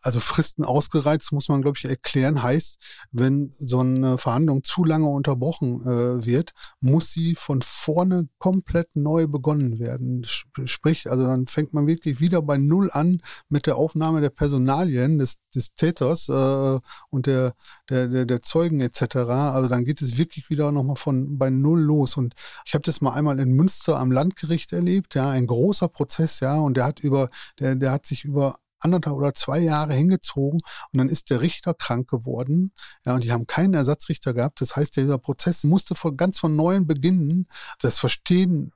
Also 0.04 0.20
Fristen 0.20 0.64
ausgereizt, 0.64 1.32
muss 1.32 1.48
man, 1.48 1.62
glaube 1.62 1.78
ich, 1.78 1.86
erklären, 1.86 2.42
heißt, 2.42 2.78
wenn 3.10 3.50
so 3.52 3.80
eine 3.80 4.18
Verhandlung 4.18 4.62
zu 4.62 4.84
lange 4.84 5.08
unterbrochen 5.08 5.80
äh, 5.86 6.26
wird, 6.26 6.52
muss 6.80 7.10
sie 7.10 7.36
von 7.36 7.62
vorne 7.62 8.28
komplett 8.38 8.94
neu 8.94 9.26
begonnen 9.26 9.78
werden. 9.78 10.26
Sprich, 10.26 11.10
also 11.10 11.24
dann 11.24 11.46
fängt 11.46 11.72
man 11.72 11.86
wirklich 11.86 12.20
wieder 12.20 12.42
bei 12.42 12.58
Null 12.58 12.90
an 12.92 13.22
mit 13.48 13.66
der 13.66 13.76
Aufnahme 13.76 14.20
der 14.20 14.28
Personalien 14.28 15.18
des, 15.18 15.36
des 15.54 15.74
Täters 15.74 16.28
äh, 16.28 16.78
und 17.08 17.26
der, 17.26 17.54
der, 17.88 18.08
der, 18.08 18.26
der 18.26 18.42
Zeugen 18.42 18.80
etc. 18.80 19.16
Also 19.16 19.70
dann 19.70 19.86
geht 19.86 20.02
es 20.02 20.18
wirklich 20.18 20.50
wieder 20.50 20.70
nochmal 20.70 20.96
von 20.96 21.38
bei 21.38 21.48
Null 21.48 21.80
los. 21.80 22.18
Und 22.18 22.34
ich 22.66 22.74
habe 22.74 22.82
das 22.82 23.00
mal 23.00 23.14
einmal 23.14 23.40
in 23.40 23.52
Münster 23.52 23.98
am 23.98 24.12
Landgericht 24.12 24.74
erlebt, 24.74 25.14
ja, 25.14 25.30
ein 25.30 25.46
großer 25.46 25.88
Prozess, 25.88 26.40
ja, 26.40 26.58
und 26.58 26.76
der 26.76 26.84
hat 26.84 27.00
über, 27.00 27.30
der, 27.58 27.74
der 27.74 27.90
hat 27.90 28.04
sich 28.04 28.24
über 28.24 28.58
anderthalb 28.84 29.16
oder 29.16 29.34
zwei 29.34 29.58
Jahre 29.60 29.94
hingezogen 29.94 30.60
und 30.92 30.98
dann 30.98 31.08
ist 31.08 31.30
der 31.30 31.40
Richter 31.40 31.74
krank 31.74 32.08
geworden. 32.08 32.72
Ja, 33.06 33.14
und 33.14 33.24
die 33.24 33.32
haben 33.32 33.46
keinen 33.46 33.74
Ersatzrichter 33.74 34.34
gehabt. 34.34 34.60
Das 34.60 34.76
heißt, 34.76 34.96
dieser 34.96 35.18
Prozess 35.18 35.64
musste 35.64 35.94
von, 35.94 36.16
ganz 36.16 36.38
von 36.38 36.56
neuem 36.56 36.86
beginnen. 36.86 37.48
Das 37.80 37.98
Verstehen, 37.98 38.72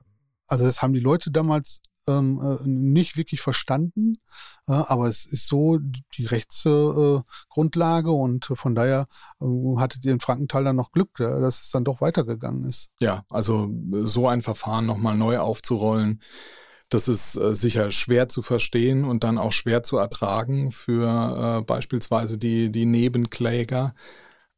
also 0.47 0.65
das 0.65 0.81
haben 0.81 0.93
die 0.93 0.99
Leute 0.99 1.31
damals 1.31 1.81
ähm, 2.09 2.41
äh, 2.41 2.67
nicht 2.67 3.17
wirklich 3.17 3.41
verstanden, 3.41 4.15
äh, 4.67 4.73
aber 4.73 5.07
es 5.07 5.25
ist 5.25 5.47
so 5.47 5.77
die 5.77 6.25
Rechtsgrundlage 6.25 8.09
äh, 8.09 8.13
und 8.13 8.45
von 8.55 8.75
daher 8.75 9.07
äh, 9.41 9.45
hattet 9.77 10.05
ihr 10.05 10.11
in 10.11 10.19
Frankenthal 10.19 10.63
dann 10.63 10.75
noch 10.75 10.91
Glück, 10.91 11.17
dass 11.17 11.61
es 11.61 11.71
dann 11.71 11.83
doch 11.83 12.01
weitergegangen 12.01 12.65
ist. 12.65 12.91
Ja, 12.99 13.23
also 13.29 13.69
so 14.05 14.27
ein 14.27 14.41
Verfahren 14.41 14.85
nochmal 14.85 15.15
neu 15.15 15.37
aufzurollen, 15.39 16.21
das 16.89 17.07
ist 17.07 17.37
äh, 17.37 17.55
sicher 17.55 17.91
schwer 17.91 18.29
zu 18.29 18.41
verstehen 18.41 19.05
und 19.05 19.23
dann 19.23 19.37
auch 19.37 19.51
schwer 19.51 19.83
zu 19.83 19.97
ertragen 19.97 20.71
für 20.71 21.59
äh, 21.59 21.61
beispielsweise 21.61 22.37
die, 22.37 22.71
die 22.71 22.85
Nebenkläger. 22.85 23.93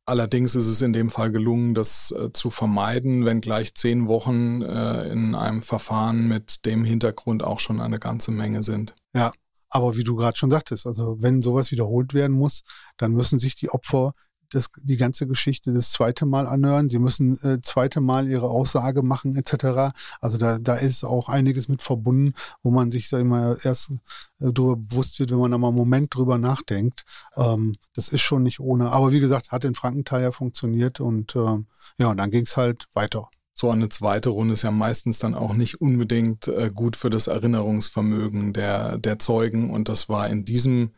Allerdings 0.05 0.55
ist 0.55 0.67
es 0.67 0.81
in 0.81 0.93
dem 0.93 1.09
Fall 1.09 1.31
gelungen, 1.31 1.73
das 1.73 2.11
äh, 2.11 2.31
zu 2.33 2.49
vermeiden, 2.49 3.25
wenn 3.25 3.39
gleich 3.41 3.75
zehn 3.75 4.07
Wochen 4.07 4.61
äh, 4.61 5.09
in 5.09 5.35
einem 5.35 5.61
Verfahren 5.61 6.27
mit 6.27 6.65
dem 6.65 6.83
Hintergrund 6.83 7.43
auch 7.43 7.59
schon 7.59 7.79
eine 7.79 7.99
ganze 7.99 8.31
Menge 8.31 8.63
sind. 8.63 8.95
Ja, 9.13 9.31
aber 9.69 9.95
wie 9.95 10.03
du 10.03 10.15
gerade 10.15 10.37
schon 10.37 10.51
sagtest, 10.51 10.87
also 10.87 11.21
wenn 11.21 11.41
sowas 11.41 11.71
wiederholt 11.71 12.13
werden 12.13 12.35
muss, 12.35 12.63
dann 12.97 13.11
müssen 13.11 13.39
sich 13.39 13.55
die 13.55 13.69
Opfer 13.69 14.13
das, 14.51 14.69
die 14.77 14.97
ganze 14.97 15.27
Geschichte 15.27 15.73
das 15.73 15.91
zweite 15.91 16.25
Mal 16.25 16.47
anhören. 16.47 16.89
Sie 16.89 16.99
müssen 16.99 17.39
äh, 17.43 17.61
zweite 17.61 18.01
Mal 18.01 18.27
ihre 18.27 18.49
Aussage 18.49 19.01
machen 19.01 19.35
etc. 19.35 19.93
Also 20.19 20.37
da, 20.37 20.59
da 20.59 20.75
ist 20.75 21.03
auch 21.03 21.29
einiges 21.29 21.67
mit 21.67 21.81
verbunden, 21.81 22.33
wo 22.61 22.69
man 22.69 22.91
sich, 22.91 23.09
sag 23.09 23.19
ich 23.19 23.25
mal, 23.25 23.57
erst 23.63 23.91
äh, 24.39 24.51
darüber 24.51 24.75
bewusst 24.75 25.19
wird, 25.19 25.31
wenn 25.31 25.39
man 25.39 25.51
da 25.51 25.57
mal 25.57 25.69
einen 25.69 25.77
Moment 25.77 26.13
drüber 26.13 26.37
nachdenkt. 26.37 27.03
Ähm, 27.35 27.75
das 27.95 28.09
ist 28.09 28.21
schon 28.21 28.43
nicht 28.43 28.59
ohne. 28.59 28.91
Aber 28.91 29.11
wie 29.11 29.19
gesagt, 29.19 29.51
hat 29.51 29.65
in 29.65 29.75
Frankenthal 29.75 30.21
ja 30.21 30.31
funktioniert 30.31 30.99
und 30.99 31.35
ähm, 31.35 31.67
ja, 31.97 32.11
und 32.11 32.17
dann 32.17 32.31
ging 32.31 32.43
es 32.43 32.57
halt 32.57 32.87
weiter 32.93 33.29
so 33.53 33.69
eine 33.69 33.89
zweite 33.89 34.29
Runde 34.29 34.53
ist 34.53 34.63
ja 34.63 34.71
meistens 34.71 35.19
dann 35.19 35.35
auch 35.35 35.53
nicht 35.53 35.81
unbedingt 35.81 36.47
äh, 36.47 36.71
gut 36.73 36.95
für 36.95 37.09
das 37.09 37.27
Erinnerungsvermögen 37.27 38.53
der, 38.53 38.97
der 38.97 39.19
Zeugen. 39.19 39.69
Und 39.69 39.87
das 39.87 40.09
war 40.09 40.27
in 40.29 40.45
diesem 40.45 40.91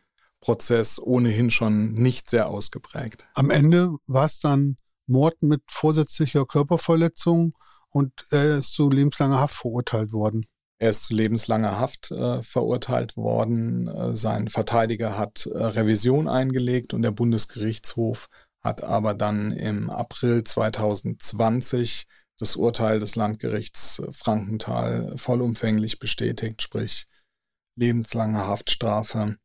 Prozess 0.43 0.99
ohnehin 0.99 1.51
schon 1.51 1.93
nicht 1.93 2.29
sehr 2.29 2.49
ausgeprägt. 2.49 3.25
Am 3.33 3.49
Ende 3.49 3.95
war 4.07 4.25
es 4.25 4.41
dann 4.41 4.75
Mord 5.07 5.41
mit 5.41 5.61
vorsätzlicher 5.69 6.45
Körperverletzung 6.45 7.57
und 7.89 8.11
er 8.29 8.57
ist 8.57 8.73
zu 8.73 8.89
lebenslanger 8.89 9.39
Haft 9.39 9.55
verurteilt 9.55 10.11
worden. 10.11 10.45
Er 10.79 10.89
ist 10.89 11.05
zu 11.05 11.13
lebenslanger 11.13 11.79
Haft 11.79 12.11
äh, 12.11 12.41
verurteilt 12.41 13.15
worden. 13.15 13.87
Äh, 13.87 14.17
sein 14.17 14.49
Verteidiger 14.49 15.17
hat 15.17 15.45
äh, 15.45 15.57
Revision 15.57 16.27
eingelegt 16.27 16.93
und 16.93 17.03
der 17.03 17.11
Bundesgerichtshof 17.11 18.27
hat 18.61 18.83
aber 18.83 19.13
dann 19.13 19.53
im 19.53 19.89
April 19.89 20.43
2020 20.43 22.05
das 22.37 22.57
Urteil 22.57 22.99
des 22.99 23.15
Landgerichts 23.15 24.01
Frankenthal 24.11 25.13
vollumfänglich 25.15 25.99
bestätigt, 25.99 26.61
sprich 26.61 27.07
lebenslange 27.77 28.45
Haftstrafe. 28.45 29.37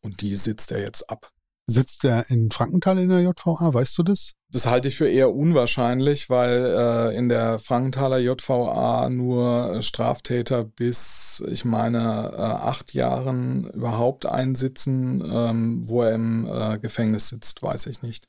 Und 0.00 0.20
die 0.20 0.36
sitzt 0.36 0.72
er 0.72 0.80
jetzt 0.80 1.10
ab. 1.10 1.30
Sitzt 1.66 2.04
er 2.04 2.28
in 2.30 2.50
Frankenthal 2.50 2.98
in 2.98 3.08
der 3.08 3.22
JVA? 3.22 3.72
Weißt 3.72 3.96
du 3.96 4.02
das? 4.02 4.32
Das 4.50 4.66
halte 4.66 4.88
ich 4.88 4.96
für 4.96 5.08
eher 5.08 5.32
unwahrscheinlich, 5.32 6.28
weil 6.28 6.66
äh, 6.66 7.16
in 7.16 7.30
der 7.30 7.58
Frankenthaler 7.58 8.18
JVA 8.18 9.08
nur 9.08 9.80
Straftäter 9.80 10.62
bis, 10.64 11.42
ich 11.48 11.64
meine, 11.64 12.32
äh, 12.34 12.40
acht 12.40 12.92
Jahren 12.92 13.70
überhaupt 13.70 14.26
einsitzen. 14.26 15.22
Ähm, 15.24 15.88
wo 15.88 16.02
er 16.02 16.14
im 16.14 16.46
äh, 16.46 16.78
Gefängnis 16.78 17.28
sitzt, 17.28 17.62
weiß 17.62 17.86
ich 17.86 18.02
nicht. 18.02 18.26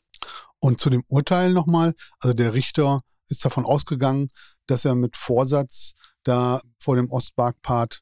Und 0.59 0.79
zu 0.79 0.89
dem 0.89 1.03
Urteil 1.09 1.51
nochmal, 1.51 1.93
also 2.19 2.33
der 2.33 2.53
Richter 2.53 3.01
ist 3.27 3.43
davon 3.43 3.65
ausgegangen, 3.65 4.29
dass 4.67 4.85
er 4.85 4.95
mit 4.95 5.17
Vorsatz 5.17 5.93
da 6.23 6.61
vor 6.79 6.95
dem 6.95 7.11
Ostparkpart 7.11 7.99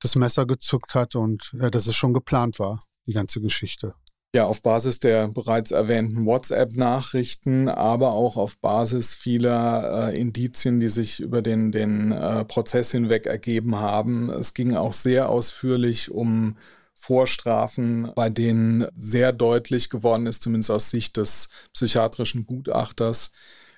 das 0.00 0.14
Messer 0.14 0.46
gezückt 0.46 0.94
hat 0.94 1.14
und 1.14 1.52
äh, 1.60 1.70
dass 1.70 1.86
es 1.86 1.96
schon 1.96 2.14
geplant 2.14 2.58
war, 2.58 2.84
die 3.06 3.12
ganze 3.12 3.40
Geschichte. 3.40 3.94
Ja, 4.34 4.44
auf 4.44 4.60
Basis 4.60 5.00
der 5.00 5.28
bereits 5.28 5.70
erwähnten 5.70 6.26
WhatsApp-Nachrichten, 6.26 7.70
aber 7.70 8.12
auch 8.12 8.36
auf 8.36 8.58
Basis 8.58 9.14
vieler 9.14 10.10
äh, 10.10 10.20
Indizien, 10.20 10.78
die 10.78 10.88
sich 10.88 11.20
über 11.20 11.40
den, 11.40 11.72
den 11.72 12.12
äh, 12.12 12.44
Prozess 12.44 12.90
hinweg 12.90 13.24
ergeben 13.24 13.76
haben. 13.76 14.28
Es 14.28 14.52
ging 14.52 14.76
auch 14.76 14.92
sehr 14.92 15.30
ausführlich 15.30 16.10
um 16.10 16.58
Vorstrafen, 16.92 18.10
bei 18.14 18.28
denen 18.28 18.86
sehr 18.96 19.32
deutlich 19.32 19.88
geworden 19.88 20.26
ist, 20.26 20.42
zumindest 20.42 20.70
aus 20.70 20.90
Sicht 20.90 21.16
des 21.16 21.48
psychiatrischen 21.72 22.46
Gutachters, 22.46 23.32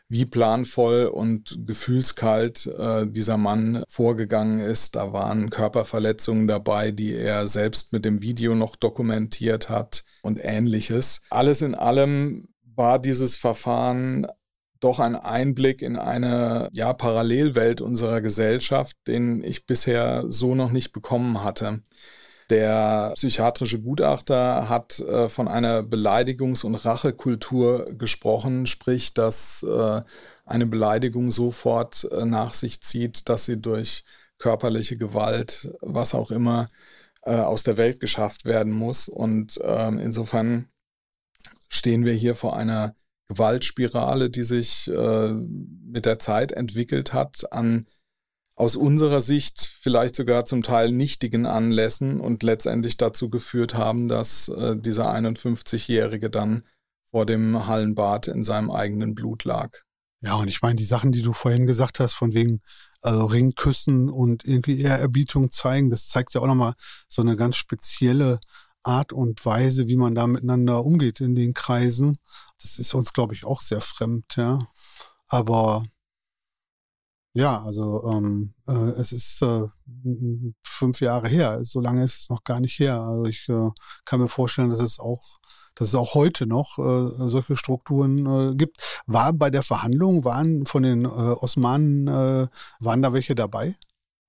wie 0.09 0.25
planvoll 0.25 1.07
und 1.07 1.59
gefühlskalt 1.67 2.67
äh, 2.67 3.07
dieser 3.07 3.37
Mann 3.37 3.85
vorgegangen 3.89 4.61
ist. 4.61 4.97
Da 4.97 5.13
waren 5.13 5.51
Körperverletzungen 5.51 6.49
dabei, 6.49 6.91
die 6.91 7.15
er 7.15 7.47
selbst 7.47 7.93
mit 7.93 8.05
dem 8.05 8.23
Video 8.23 8.55
noch 8.55 8.77
dokumentiert 8.77 9.69
hat 9.69 10.05
und 10.23 10.39
ähnliches. 10.43 11.23
Alles 11.31 11.61
in 11.61 11.75
allem 11.75 12.49
war 12.75 12.99
dieses 12.99 13.37
Verfahren 13.37 14.27
doch 14.81 15.01
ein 15.01 15.17
Einblick 15.17 15.83
in 15.83 15.97
eine 15.97 16.69
ja, 16.73 16.93
Parallelwelt 16.93 17.81
unserer 17.81 18.21
Gesellschaft, 18.21 18.97
den 19.07 19.43
ich 19.43 19.67
bisher 19.67 20.25
so 20.29 20.55
noch 20.55 20.71
nicht 20.71 20.93
bekommen 20.93 21.43
hatte. 21.43 21.83
Der 22.51 23.13
psychiatrische 23.15 23.79
Gutachter 23.81 24.71
hat 24.71 25.01
äh, 25.01 25.29
von 25.29 25.49
einer 25.49 25.83
Beleidigungs- 25.83 26.65
und 26.65 26.77
Rachekultur 26.77 27.93
gesprochen, 27.93 28.67
sprich, 28.67 29.13
dass 29.13 29.63
äh, 29.63 30.01
eine 30.47 30.67
Beleidigung 30.67 31.31
sofort 31.31 32.09
äh, 32.11 32.25
nach 32.25 32.55
sich 32.55 32.81
zieht, 32.81 33.29
dass 33.29 33.45
sie 33.45 33.61
durch 33.61 34.05
körperliche 34.39 34.97
Gewalt, 34.97 35.71
was 35.83 36.15
auch 36.15 36.31
immer, 36.31 36.71
äh, 37.23 37.35
aus 37.35 37.65
der 37.65 37.77
Welt 37.77 38.01
geschafft 38.01 38.47
werden 38.47 38.73
muss. 38.73 39.09
Und 39.09 39.61
ähm, 39.63 39.99
insofern 39.99 40.69
stehen 41.69 42.07
wir 42.07 42.15
hier 42.15 42.35
vor 42.35 42.57
einer 42.57 42.95
Gewaltspirale, 43.29 44.31
die 44.31 44.45
sich 44.45 44.89
äh, 44.89 45.33
mit 45.33 46.07
der 46.07 46.19
Zeit 46.19 46.53
entwickelt 46.53 47.13
hat 47.13 47.53
an 47.53 47.87
aus 48.59 48.75
unserer 48.75 49.21
Sicht 49.21 49.71
vielleicht 49.81 50.17
sogar 50.17 50.45
zum 50.45 50.65
Teil 50.65 50.91
nichtigen 50.91 51.47
Anlässen 51.47 52.21
und 52.21 52.43
letztendlich 52.43 52.97
dazu 52.97 53.31
geführt 53.31 53.75
haben, 53.75 54.09
dass 54.09 54.49
äh, 54.49 54.77
dieser 54.77 55.15
51-Jährige 55.15 56.29
dann 56.29 56.65
vor 57.13 57.25
dem 57.25 57.69
Hallenbad 57.69 58.27
in 58.27 58.43
seinem 58.43 58.73
eigenen 58.73 59.15
Blut 59.15 59.45
lag. 59.45 59.71
Ja, 60.23 60.35
und 60.35 60.49
ich 60.49 60.61
meine, 60.61 60.75
die 60.75 60.85
Sachen, 60.85 61.13
die 61.13 61.23
du 61.23 61.33
vorhin 61.33 61.69
gesagt 61.69 62.01
hast, 62.01 62.15
von 62.15 62.35
wegen 62.35 62.61
also 63.01 63.27
Ringküssen 63.27 64.11
und 64.11 64.45
irgendwie 64.45 64.81
Ehrerbietung 64.81 65.51
zeigen, 65.51 65.89
das 65.89 66.09
zeigt 66.09 66.35
ja 66.35 66.41
auch 66.41 66.49
nochmal 66.49 66.75
so 67.07 67.23
eine 67.23 67.37
ganz 67.37 67.55
spezielle 67.55 68.41
Art 68.83 69.13
und 69.13 69.47
Weise, 69.47 69.87
wie 69.87 69.97
man 69.97 70.17
da 70.17 70.27
miteinander 70.27 70.85
umgeht 70.85 71.21
in 71.21 71.37
den 71.37 71.55
Kreisen. 71.55 72.19
Das 72.61 72.81
ist 72.81 72.93
uns, 72.93 73.13
glaube 73.13 73.35
ich, 73.35 73.45
auch 73.45 73.61
sehr 73.61 73.81
fremd, 73.81 74.35
ja. 74.35 74.67
Aber 75.29 75.85
ja, 77.39 77.63
also 77.63 78.05
ähm, 78.11 78.53
äh, 78.67 78.73
es 79.01 79.13
ist 79.13 79.43
äh, 79.43 79.63
fünf 80.65 81.01
Jahre 81.01 81.29
her. 81.29 81.65
So 81.65 81.81
lange 81.81 82.03
ist 82.03 82.23
es 82.23 82.31
noch 82.31 82.43
gar 82.43 82.59
nicht 82.59 82.79
her. 82.81 83.01
Also 83.01 83.27
ich 83.27 83.49
äh, 83.49 83.71
kann 84.05 84.21
mir 84.21 84.29
vorstellen, 84.29 84.71
dass 84.71 84.81
es 84.81 84.99
auch, 84.99 85.39
dass 85.77 85.89
es 85.89 85.95
auch 85.95 86.15
heute 86.15 86.47
noch 86.47 86.79
äh, 86.79 87.29
solche 87.29 87.57
Strukturen 87.57 88.27
äh, 88.27 88.57
gibt. 88.57 89.03
War 89.07 89.33
bei 89.33 89.51
der 89.51 89.63
Verhandlung, 89.63 90.25
waren 90.25 90.67
von 90.67 90.83
den 90.83 91.05
äh, 91.05 91.09
Osmanen, 91.09 92.09
äh, 92.09 92.49
waren 92.81 93.03
da 93.03 93.13
welche 93.13 93.37
dabei? 93.37 93.77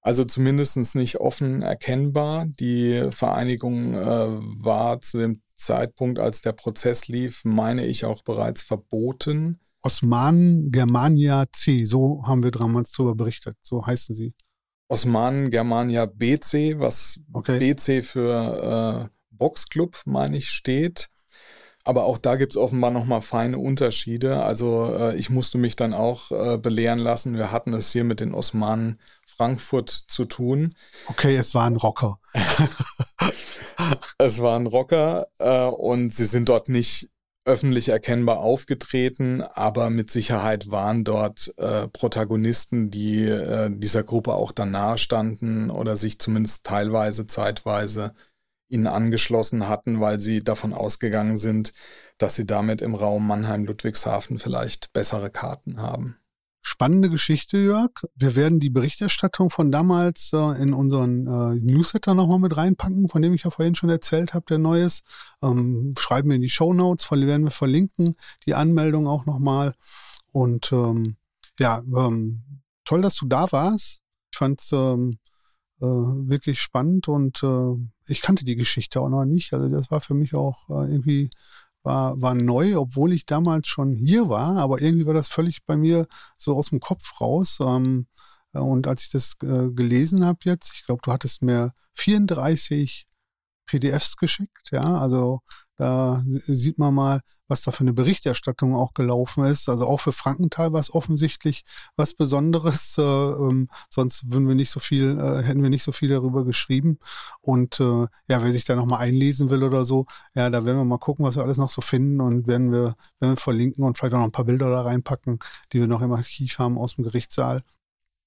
Also 0.02 0.24
zumindest 0.24 0.95
nicht 0.95 1.19
offen 1.19 1.63
erkennbar. 1.63 2.45
Die 2.60 3.08
Vereinigung 3.10 3.95
äh, 3.95 4.39
war 4.63 5.02
zu 5.02 5.17
dem 5.17 5.41
Zeitpunkt, 5.56 6.19
als 6.19 6.41
der 6.41 6.54
Prozess 6.54 7.08
lief, 7.08 7.43
meine 7.43 7.86
ich 7.86 8.06
auch 8.06 8.22
bereits 8.22 8.62
verboten. 8.62 9.60
Osmanen 9.82 10.72
Germania 10.72 11.46
C, 11.52 11.86
so 11.86 12.24
haben 12.26 12.44
wir 12.44 12.52
damals 12.52 12.92
darüber 12.92 13.15
berichtet, 13.15 13.58
so 13.62 13.86
heißen 13.86 14.15
sie. 14.15 14.34
Osmanen 14.89 15.52
Germania 15.52 16.06
BC, 16.06 16.80
was 16.80 17.20
okay. 17.32 17.60
BC 17.60 18.04
für 18.04 19.10
äh, 19.10 19.18
Boxclub, 19.30 20.02
meine 20.06 20.38
ich, 20.38 20.50
steht. 20.50 21.10
Aber 21.86 22.04
auch 22.04 22.18
da 22.18 22.36
gibt 22.36 22.54
es 22.54 22.58
offenbar 22.58 22.92
nochmal 22.92 23.22
feine 23.22 23.58
Unterschiede. 23.58 24.44
Also 24.44 24.94
äh, 24.94 25.15
ich 25.15 25.30
musste 25.30 25.58
mich 25.58 25.76
dann 25.76 25.94
auch 25.94 26.32
äh, 26.32 26.58
belehren 26.58 27.00
lassen. 27.00 27.36
Wir 27.36 27.52
hatten 27.52 27.74
es 27.74 27.92
hier 27.92 28.04
mit 28.04 28.20
den 28.20 28.34
Osmanen 28.34 29.00
Frankfurt 29.26 29.89
zu 29.89 30.26
tun. 30.26 30.76
Okay, 31.08 31.36
es 31.36 31.56
waren 31.56 31.78
Rocker. 31.78 32.20
es 34.18 34.42
waren 34.42 34.68
Rocker 34.68 35.28
äh, 35.39 35.68
und 35.68 36.13
sie 36.13 36.26
sind 36.26 36.50
dort 36.50 36.68
nicht 36.68 37.10
öffentlich 37.49 37.89
erkennbar 37.89 38.38
aufgetreten, 38.38 39.41
aber 39.41 39.89
mit 39.89 40.12
Sicherheit 40.12 40.69
waren 40.69 41.03
dort 41.03 41.51
äh, 41.57 41.88
Protagonisten, 41.88 42.91
die 42.91 43.23
äh, 43.23 43.71
dieser 43.73 44.03
Gruppe 44.03 44.35
auch 44.35 44.51
dann 44.51 44.69
nahestanden 44.69 45.71
oder 45.71 45.97
sich 45.97 46.19
zumindest 46.19 46.63
teilweise, 46.63 47.25
zeitweise 47.25 48.13
ihnen 48.69 48.85
angeschlossen 48.85 49.67
hatten, 49.67 49.99
weil 49.99 50.19
sie 50.19 50.43
davon 50.43 50.73
ausgegangen 50.73 51.38
sind, 51.38 51.73
dass 52.19 52.35
sie 52.35 52.45
damit 52.45 52.83
im 52.83 52.93
Raum 52.93 53.25
Mannheim-Ludwigshafen 53.25 54.38
vielleicht 54.38 54.93
bessere 54.93 55.31
Karten 55.31 55.81
haben. 55.81 56.18
Spannende 56.71 57.10
Geschichte, 57.10 57.58
Jörg. 57.58 57.89
Wir 58.13 58.36
werden 58.36 58.60
die 58.60 58.69
Berichterstattung 58.69 59.49
von 59.49 59.71
damals 59.71 60.32
äh, 60.34 60.62
in 60.62 60.73
unseren 60.73 61.25
äh, 61.25 61.55
Newsletter 61.55 62.13
nochmal 62.13 62.38
mit 62.38 62.55
reinpacken, 62.55 63.10
von 63.10 63.23
dem 63.23 63.34
ich 63.34 63.41
ja 63.43 63.49
vorhin 63.49 63.73
schon 63.73 63.89
erzählt 63.89 64.36
habe, 64.36 64.45
der 64.47 64.60
Neues. 64.60 65.01
Ähm, 65.41 65.95
schreiben 65.97 66.29
wir 66.29 66.36
in 66.36 66.43
die 66.43 66.49
Show 66.51 66.71
Notes, 66.71 67.10
werden 67.10 67.43
wir 67.43 67.51
verlinken, 67.51 68.13
die 68.45 68.53
Anmeldung 68.53 69.08
auch 69.08 69.25
nochmal. 69.25 69.73
Und 70.32 70.71
ähm, 70.71 71.17
ja, 71.58 71.82
ähm, 71.97 72.43
toll, 72.86 73.01
dass 73.01 73.15
du 73.15 73.25
da 73.25 73.51
warst. 73.51 74.01
Ich 74.32 74.38
fand 74.38 74.62
es 74.62 74.71
ähm, 74.71 75.17
äh, 75.82 75.86
wirklich 75.86 76.62
spannend 76.62 77.08
und 77.08 77.41
äh, 77.41 77.77
ich 78.05 78.21
kannte 78.21 78.45
die 78.45 78.55
Geschichte 78.55 79.01
auch 79.01 79.10
noch 79.10 79.25
nicht. 79.25 79.53
Also 79.53 79.69
das 79.69 79.89
war 79.89 80.01
für 80.01 80.13
mich 80.13 80.36
auch 80.36 80.69
äh, 80.69 80.91
irgendwie 80.91 81.32
war, 81.84 82.22
war 82.22 82.36
neu, 82.36 82.78
obwohl 82.78 83.13
ich 83.13 83.26
damals 83.26 83.68
schon 83.68 83.94
hier 83.94 84.30
war, 84.30 84.58
aber 84.58 84.82
irgendwie 84.82 85.06
war 85.06 85.13
das 85.13 85.28
völlig 85.28 85.65
bei 85.65 85.78
mir 85.78 86.08
so 86.38 86.56
aus 86.56 86.70
dem 86.70 86.80
Kopf 86.80 87.22
raus. 87.22 87.60
Ähm, 87.62 88.08
und 88.54 88.88
als 88.88 89.04
ich 89.04 89.12
das 89.12 89.36
äh, 89.44 89.70
gelesen 89.72 90.26
habe 90.26 90.39
jetzt, 90.44 90.74
ich 90.74 90.86
glaube, 90.86 91.02
du 91.04 91.12
hattest 91.12 91.42
mir 91.42 91.74
34 91.96 93.08
PDFs 93.68 94.18
geschickt, 94.18 94.70
ja, 94.72 95.00
also 95.00 95.42
da 95.78 96.22
sieht 96.26 96.78
man 96.78 96.94
mal, 96.94 97.22
was 97.49 97.63
da 97.63 97.71
für 97.71 97.81
eine 97.81 97.93
Berichterstattung 97.93 98.75
auch 98.75 98.93
gelaufen 98.93 99.43
ist. 99.43 99.67
Also 99.67 99.85
auch 99.85 99.99
für 99.99 100.13
Frankenthal 100.13 100.71
war 100.71 100.79
es 100.79 100.93
offensichtlich 100.93 101.65
was 101.97 102.13
Besonderes. 102.13 102.97
Äh, 102.97 103.01
ähm, 103.01 103.69
sonst 103.89 104.31
würden 104.31 104.47
wir 104.47 104.55
nicht 104.55 104.69
so 104.69 104.79
viel, 104.79 105.17
äh, 105.19 105.43
hätten 105.43 105.63
wir 105.63 105.69
nicht 105.69 105.83
so 105.83 105.91
viel 105.91 106.09
darüber 106.09 106.45
geschrieben. 106.45 106.99
Und 107.41 107.79
äh, 107.79 108.07
ja, 108.27 108.43
wer 108.43 108.51
sich 108.51 108.65
da 108.65 108.75
nochmal 108.75 108.99
einlesen 109.01 109.49
will 109.49 109.63
oder 109.63 109.83
so, 109.83 110.05
ja, 110.35 110.49
da 110.49 110.63
werden 110.63 110.77
wir 110.77 110.85
mal 110.85 110.99
gucken, 110.99 111.25
was 111.25 111.35
wir 111.35 111.43
alles 111.43 111.57
noch 111.57 111.71
so 111.71 111.81
finden 111.81 112.21
und 112.21 112.47
werden 112.47 112.71
wir, 112.71 112.95
werden 113.19 113.33
wir 113.33 113.38
verlinken 113.38 113.83
und 113.83 113.97
vielleicht 113.97 114.13
auch 114.13 114.19
noch 114.19 114.25
ein 114.25 114.31
paar 114.31 114.45
Bilder 114.45 114.69
da 114.69 114.83
reinpacken, 114.83 115.39
die 115.73 115.79
wir 115.79 115.88
noch 115.88 116.01
im 116.01 116.13
Archiv 116.13 116.59
haben 116.59 116.77
aus 116.77 116.95
dem 116.95 117.03
Gerichtssaal. 117.03 117.63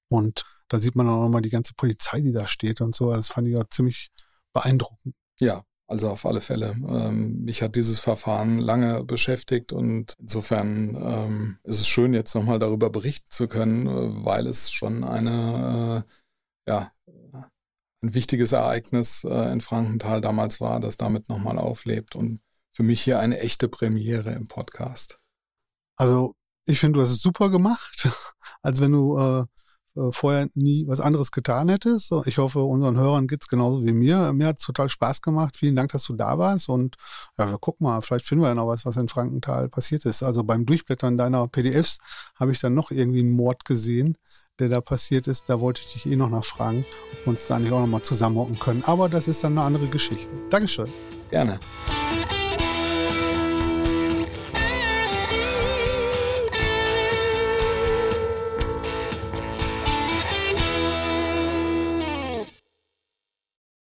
Und 0.09 0.45
da 0.69 0.79
sieht 0.79 0.97
man 0.97 1.09
auch 1.09 1.23
nochmal 1.23 1.43
die 1.43 1.51
ganze 1.51 1.75
Polizei, 1.75 2.21
die 2.21 2.33
da 2.33 2.47
steht 2.47 2.81
und 2.81 2.95
so. 2.95 3.13
Das 3.13 3.29
fand 3.29 3.49
ich 3.49 3.55
ja 3.57 3.65
ziemlich 3.71 4.11
beeindruckend. 4.53 5.15
Ja, 5.39 5.63
also 5.87 6.11
auf 6.11 6.25
alle 6.25 6.41
Fälle. 6.41 6.71
Ähm, 6.71 7.45
mich 7.45 7.63
hat 7.63 7.77
dieses 7.77 7.99
Verfahren 7.99 8.59
lange 8.59 9.05
beschäftigt 9.05 9.73
und 9.73 10.15
insofern 10.19 10.97
ähm, 10.97 11.59
ist 11.65 11.81
es 11.81 11.89
schön, 11.89 12.15
jetzt 12.15 12.35
nochmal 12.35 12.59
darüber 12.59 12.91
berichten 12.91 13.31
zu 13.31 13.49
können, 13.49 13.87
äh, 13.87 14.25
weil 14.25 14.47
es 14.47 14.71
schon 14.71 15.05
eine, 15.05 16.05
äh, 16.67 16.71
ja, 16.71 16.93
ein 18.03 18.15
wichtiges 18.15 18.53
Ereignis 18.53 19.25
äh, 19.25 19.53
in 19.53 19.61
Frankenthal 19.61 20.21
damals 20.21 20.61
war, 20.61 20.81
das 20.81 20.97
damit 20.97 21.29
nochmal 21.29 21.59
auflebt 21.59 22.17
und 22.17 22.41
für 22.73 22.83
mich 22.83 23.03
hier 23.03 23.21
eine 23.21 23.39
echte 23.39 23.69
Premiere 23.69 24.33
im 24.33 24.49
Podcast. 24.49 25.19
Also 25.97 26.35
ich 26.67 26.81
finde, 26.81 26.99
du 26.99 27.05
hast 27.05 27.13
es 27.13 27.21
super 27.21 27.51
gemacht, 27.51 28.09
als 28.63 28.81
wenn 28.81 28.93
du 28.93 29.19
äh, 29.19 29.45
vorher 30.11 30.49
nie 30.55 30.87
was 30.87 31.01
anderes 31.01 31.31
getan 31.31 31.69
hättest. 31.69 32.13
Ich 32.27 32.39
hoffe, 32.39 32.61
unseren 32.61 32.97
Hörern 32.97 33.27
geht 33.27 33.43
es 33.43 33.49
genauso 33.49 33.85
wie 33.85 33.93
mir. 33.93 34.33
Mir 34.33 34.49
hat 34.49 34.59
es 34.59 34.65
total 34.65 34.89
Spaß 34.89 35.21
gemacht. 35.21 35.57
Vielen 35.57 35.77
Dank, 35.77 35.93
dass 35.93 36.05
du 36.05 36.15
da 36.15 36.39
warst. 36.39 36.69
Und 36.69 36.97
ja, 37.39 37.51
wir 37.51 37.59
gucken 37.59 37.87
mal, 37.87 38.01
vielleicht 38.01 38.27
finden 38.27 38.45
wir 38.45 38.49
ja 38.49 38.55
noch 38.55 38.67
was, 38.67 38.87
was 38.87 38.97
in 38.97 39.09
Frankenthal 39.09 39.69
passiert 39.69 40.05
ist. 40.07 40.23
Also 40.23 40.45
beim 40.45 40.65
Durchblättern 40.65 41.19
deiner 41.19 41.47
PDFs 41.49 41.99
habe 42.37 42.53
ich 42.53 42.61
dann 42.61 42.75
noch 42.75 42.91
irgendwie 42.91 43.21
einen 43.21 43.33
Mord 43.33 43.65
gesehen, 43.65 44.17
der 44.59 44.69
da 44.69 44.81
passiert 44.81 45.27
ist. 45.27 45.49
Da 45.49 45.61
wollte 45.61 45.83
ich 45.85 45.93
dich 45.93 46.07
eh 46.07 46.17
noch 46.17 46.31
nachfragen, 46.31 46.85
ob 47.13 47.27
wir 47.27 47.31
uns 47.31 47.47
da 47.47 47.59
nicht 47.59 47.73
auch 47.73 47.81
nochmal 47.81 48.03
zusammenhocken 48.03 48.59
können. 48.59 48.85
Aber 48.85 49.09
das 49.09 49.29
ist 49.29 49.45
dann 49.45 49.59
eine 49.59 49.67
andere 49.67 49.89
Geschichte. 49.89 50.35
Dankeschön. 50.51 50.89
Gerne. 51.31 51.61